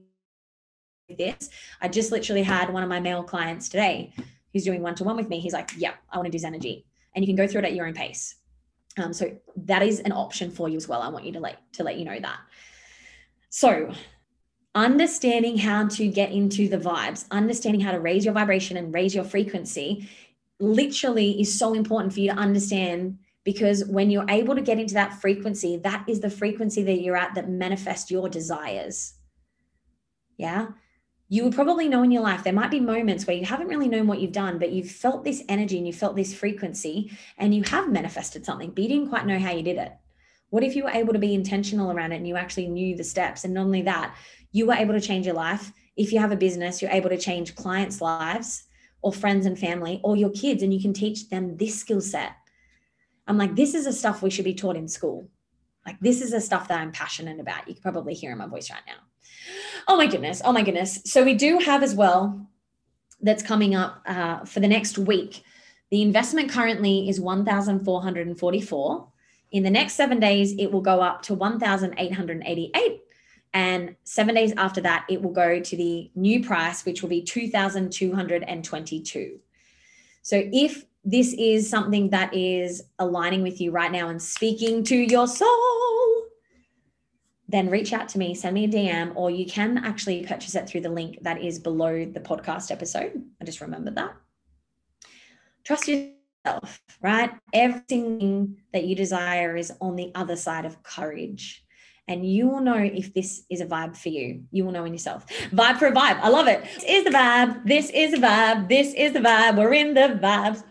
with 1.09 1.17
this. 1.17 1.49
I 1.81 1.89
just 1.89 2.13
literally 2.13 2.43
had 2.43 2.71
one 2.71 2.83
of 2.83 2.87
my 2.87 3.01
male 3.01 3.23
clients 3.23 3.67
today 3.67 4.13
who's 4.53 4.63
doing 4.63 4.81
one 4.81 4.95
to 4.95 5.03
one 5.03 5.17
with 5.17 5.27
me. 5.27 5.41
He's 5.41 5.53
like, 5.53 5.71
"Yeah, 5.77 5.95
I 6.09 6.17
want 6.17 6.31
to 6.31 6.37
do 6.37 6.41
Zenergy," 6.41 6.85
and 7.13 7.25
you 7.25 7.27
can 7.27 7.35
go 7.35 7.45
through 7.45 7.59
it 7.59 7.65
at 7.65 7.73
your 7.73 7.87
own 7.87 7.93
pace. 7.93 8.35
Um, 8.97 9.13
so 9.13 9.37
that 9.55 9.83
is 9.83 9.99
an 10.01 10.11
option 10.11 10.51
for 10.51 10.67
you 10.67 10.77
as 10.77 10.87
well. 10.87 11.01
I 11.01 11.09
want 11.09 11.25
you 11.25 11.33
to 11.33 11.39
let 11.39 11.73
to 11.73 11.83
let 11.83 11.97
you 11.97 12.05
know 12.05 12.19
that. 12.19 12.39
So 13.49 13.93
understanding 14.75 15.57
how 15.57 15.87
to 15.87 16.07
get 16.07 16.31
into 16.31 16.67
the 16.67 16.77
vibes, 16.77 17.25
understanding 17.31 17.81
how 17.81 17.91
to 17.91 17.99
raise 17.99 18.25
your 18.25 18.33
vibration 18.33 18.77
and 18.77 18.93
raise 18.93 19.15
your 19.15 19.23
frequency 19.23 20.09
literally 20.59 21.39
is 21.39 21.57
so 21.57 21.73
important 21.73 22.13
for 22.13 22.19
you 22.19 22.31
to 22.31 22.37
understand 22.37 23.17
because 23.43 23.85
when 23.85 24.09
you're 24.09 24.29
able 24.29 24.55
to 24.55 24.61
get 24.61 24.79
into 24.79 24.93
that 24.95 25.13
frequency, 25.21 25.77
that 25.77 26.03
is 26.07 26.19
the 26.19 26.29
frequency 26.29 26.83
that 26.83 27.01
you're 27.01 27.15
at 27.15 27.33
that 27.35 27.49
manifests 27.49 28.11
your 28.11 28.27
desires. 28.27 29.13
Yeah. 30.37 30.67
You 31.29 31.43
will 31.43 31.51
probably 31.51 31.89
know 31.89 32.03
in 32.03 32.11
your 32.11 32.21
life 32.21 32.43
there 32.43 32.53
might 32.53 32.71
be 32.71 32.79
moments 32.79 33.27
where 33.27 33.35
you 33.35 33.45
haven't 33.45 33.67
really 33.67 33.89
known 33.89 34.07
what 34.07 34.19
you've 34.19 34.31
done, 34.31 34.59
but 34.59 34.71
you've 34.71 34.89
felt 34.89 35.23
this 35.23 35.43
energy 35.49 35.77
and 35.77 35.85
you 35.85 35.93
felt 35.93 36.15
this 36.15 36.33
frequency 36.33 37.11
and 37.37 37.53
you 37.53 37.63
have 37.63 37.91
manifested 37.91 38.45
something, 38.45 38.71
but 38.71 38.81
you 38.81 38.89
didn't 38.89 39.09
quite 39.09 39.25
know 39.25 39.39
how 39.39 39.51
you 39.51 39.63
did 39.63 39.77
it. 39.77 39.91
What 40.49 40.63
if 40.63 40.75
you 40.75 40.85
were 40.85 40.89
able 40.89 41.13
to 41.13 41.19
be 41.19 41.33
intentional 41.33 41.91
around 41.91 42.13
it 42.13 42.17
and 42.17 42.27
you 42.27 42.37
actually 42.37 42.67
knew 42.67 42.95
the 42.95 43.03
steps? 43.03 43.43
And 43.43 43.53
not 43.53 43.65
only 43.65 43.81
that, 43.81 44.15
you 44.53 44.65
were 44.65 44.73
able 44.73 44.93
to 44.93 45.01
change 45.01 45.25
your 45.25 45.35
life. 45.35 45.73
If 45.97 46.13
you 46.13 46.19
have 46.19 46.31
a 46.31 46.37
business, 46.37 46.81
you're 46.81 46.91
able 46.91 47.09
to 47.09 47.17
change 47.17 47.55
clients' 47.55 47.99
lives 47.99 48.63
or 49.01 49.11
friends 49.11 49.45
and 49.45 49.59
family 49.59 49.99
or 50.03 50.15
your 50.15 50.29
kids, 50.29 50.63
and 50.63 50.73
you 50.73 50.81
can 50.81 50.93
teach 50.93 51.29
them 51.29 51.57
this 51.57 51.77
skill 51.77 52.01
set 52.01 52.35
I'm 53.27 53.37
like, 53.37 53.55
this 53.55 53.73
is 53.73 53.85
the 53.85 53.93
stuff 53.93 54.21
we 54.21 54.29
should 54.29 54.45
be 54.45 54.53
taught 54.53 54.77
in 54.77 54.87
school. 54.87 55.29
Like, 55.85 55.99
this 55.99 56.21
is 56.21 56.31
the 56.31 56.41
stuff 56.41 56.69
that 56.69 56.79
I'm 56.79 56.91
passionate 56.91 57.39
about. 57.39 57.67
You 57.67 57.73
can 57.73 57.83
probably 57.83 58.13
hear 58.13 58.31
in 58.31 58.37
my 58.37 58.47
voice 58.47 58.69
right 58.71 58.81
now. 58.87 58.95
Oh 59.87 59.95
my 59.95 60.07
goodness. 60.07 60.41
Oh 60.43 60.51
my 60.51 60.63
goodness. 60.63 60.99
So, 61.05 61.23
we 61.23 61.33
do 61.33 61.59
have 61.59 61.83
as 61.83 61.95
well 61.95 62.47
that's 63.21 63.43
coming 63.43 63.75
up 63.75 64.01
uh, 64.05 64.45
for 64.45 64.59
the 64.59 64.67
next 64.67 64.97
week. 64.97 65.43
The 65.89 66.01
investment 66.01 66.51
currently 66.51 67.07
is 67.09 67.19
1,444. 67.19 69.07
In 69.51 69.63
the 69.63 69.69
next 69.69 69.93
seven 69.93 70.19
days, 70.19 70.53
it 70.57 70.71
will 70.71 70.81
go 70.81 71.01
up 71.01 71.21
to 71.23 71.33
1,888. 71.33 73.01
And 73.53 73.95
seven 74.03 74.35
days 74.35 74.53
after 74.57 74.81
that, 74.81 75.05
it 75.09 75.21
will 75.21 75.31
go 75.31 75.61
to 75.61 75.77
the 75.77 76.11
new 76.15 76.43
price, 76.43 76.85
which 76.85 77.01
will 77.01 77.09
be 77.09 77.23
2,222. 77.23 79.39
So 80.21 80.43
if 80.51 80.83
this 81.05 81.33
is 81.33 81.69
something 81.69 82.09
that 82.09 82.33
is 82.33 82.83
aligning 82.99 83.41
with 83.41 83.61
you 83.61 83.71
right 83.71 83.91
now 83.91 84.09
and 84.09 84.21
speaking 84.21 84.83
to 84.83 84.95
your 84.95 85.25
soul, 85.25 86.06
then 87.47 87.69
reach 87.69 87.93
out 87.93 88.09
to 88.09 88.17
me, 88.17 88.33
send 88.33 88.53
me 88.53 88.65
a 88.65 88.67
DM, 88.67 89.13
or 89.15 89.29
you 89.31 89.45
can 89.45 89.77
actually 89.77 90.25
purchase 90.25 90.55
it 90.55 90.67
through 90.67 90.81
the 90.81 90.89
link 90.89 91.19
that 91.21 91.41
is 91.41 91.59
below 91.59 92.05
the 92.05 92.19
podcast 92.19 92.71
episode. 92.71 93.23
I 93.41 93.45
just 93.45 93.61
remembered 93.61 93.95
that. 93.95 94.15
Trust 95.63 95.87
yourself, 95.87 96.81
right? 97.01 97.31
Everything 97.53 98.57
that 98.73 98.85
you 98.85 98.95
desire 98.95 99.55
is 99.55 99.71
on 99.79 99.95
the 99.95 100.11
other 100.15 100.35
side 100.35 100.65
of 100.65 100.83
courage 100.83 101.65
and 102.07 102.25
you 102.25 102.47
will 102.47 102.61
know 102.61 102.77
if 102.77 103.13
this 103.13 103.43
is 103.49 103.59
a 103.59 103.65
vibe 103.65 103.97
for 103.97 104.09
you. 104.09 104.43
You 104.51 104.63
will 104.63 104.71
know 104.71 104.85
in 104.85 104.93
yourself. 104.93 105.25
Vibe 105.51 105.77
for 105.77 105.87
a 105.87 105.91
vibe. 105.91 106.19
I 106.21 106.29
love 106.29 106.47
it. 106.47 106.63
This 106.75 106.83
is 106.85 107.03
the 107.03 107.09
vibe. 107.09 107.65
This 107.65 107.89
is 107.89 108.11
the 108.11 108.17
vibe. 108.17 108.69
This 108.69 108.93
is 108.93 109.13
the 109.13 109.19
vibe. 109.19 109.57
We're 109.57 109.73
in 109.73 109.93
the 109.93 110.17
vibes. 110.21 110.63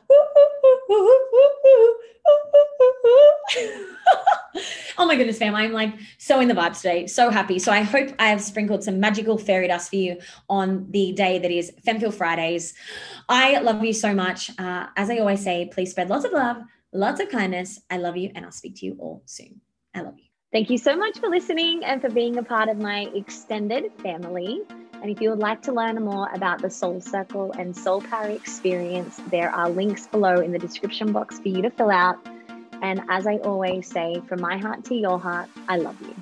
oh 4.98 5.06
my 5.06 5.16
goodness, 5.16 5.38
fam. 5.38 5.54
I'm 5.54 5.72
like 5.72 5.94
so 6.18 6.40
in 6.40 6.48
the 6.48 6.54
vibes 6.54 6.76
today. 6.76 7.06
So 7.06 7.30
happy. 7.30 7.58
So 7.58 7.72
I 7.72 7.80
hope 7.82 8.10
I 8.18 8.28
have 8.28 8.40
sprinkled 8.40 8.84
some 8.84 9.00
magical 9.00 9.38
fairy 9.38 9.68
dust 9.68 9.90
for 9.90 9.96
you 9.96 10.18
on 10.48 10.86
the 10.90 11.12
day 11.12 11.38
that 11.38 11.50
is 11.50 11.72
Femfeel 11.86 12.12
Fridays. 12.12 12.74
I 13.28 13.58
love 13.60 13.84
you 13.84 13.92
so 13.92 14.14
much. 14.14 14.50
Uh, 14.58 14.86
as 14.96 15.10
I 15.10 15.18
always 15.18 15.42
say, 15.42 15.68
please 15.72 15.90
spread 15.90 16.08
lots 16.08 16.24
of 16.24 16.32
love, 16.32 16.58
lots 16.92 17.20
of 17.20 17.28
kindness. 17.28 17.80
I 17.90 17.98
love 17.98 18.16
you, 18.16 18.30
and 18.34 18.44
I'll 18.44 18.52
speak 18.52 18.76
to 18.76 18.86
you 18.86 18.96
all 18.98 19.22
soon. 19.26 19.60
I 19.94 20.02
love 20.02 20.14
you. 20.18 20.24
Thank 20.52 20.70
you 20.70 20.78
so 20.78 20.96
much 20.96 21.18
for 21.18 21.28
listening 21.28 21.84
and 21.84 22.00
for 22.00 22.08
being 22.08 22.38
a 22.38 22.42
part 22.42 22.68
of 22.68 22.78
my 22.78 23.10
extended 23.14 23.92
family. 24.00 24.62
And 25.02 25.10
if 25.10 25.20
you 25.20 25.30
would 25.30 25.38
like 25.38 25.60
to 25.62 25.72
learn 25.72 26.02
more 26.02 26.30
about 26.32 26.62
the 26.62 26.70
Soul 26.70 27.00
Circle 27.00 27.52
and 27.58 27.76
Soul 27.76 28.00
Power 28.00 28.30
experience, 28.30 29.20
there 29.30 29.50
are 29.50 29.68
links 29.68 30.06
below 30.06 30.36
in 30.36 30.52
the 30.52 30.58
description 30.58 31.12
box 31.12 31.38
for 31.38 31.48
you 31.48 31.62
to 31.62 31.70
fill 31.70 31.90
out. 31.90 32.16
And 32.86 33.02
as 33.08 33.26
I 33.26 33.38
always 33.38 33.88
say, 33.88 34.22
from 34.28 34.40
my 34.40 34.58
heart 34.58 34.84
to 34.84 34.94
your 34.94 35.18
heart, 35.18 35.48
I 35.68 35.76
love 35.76 36.00
you. 36.00 36.14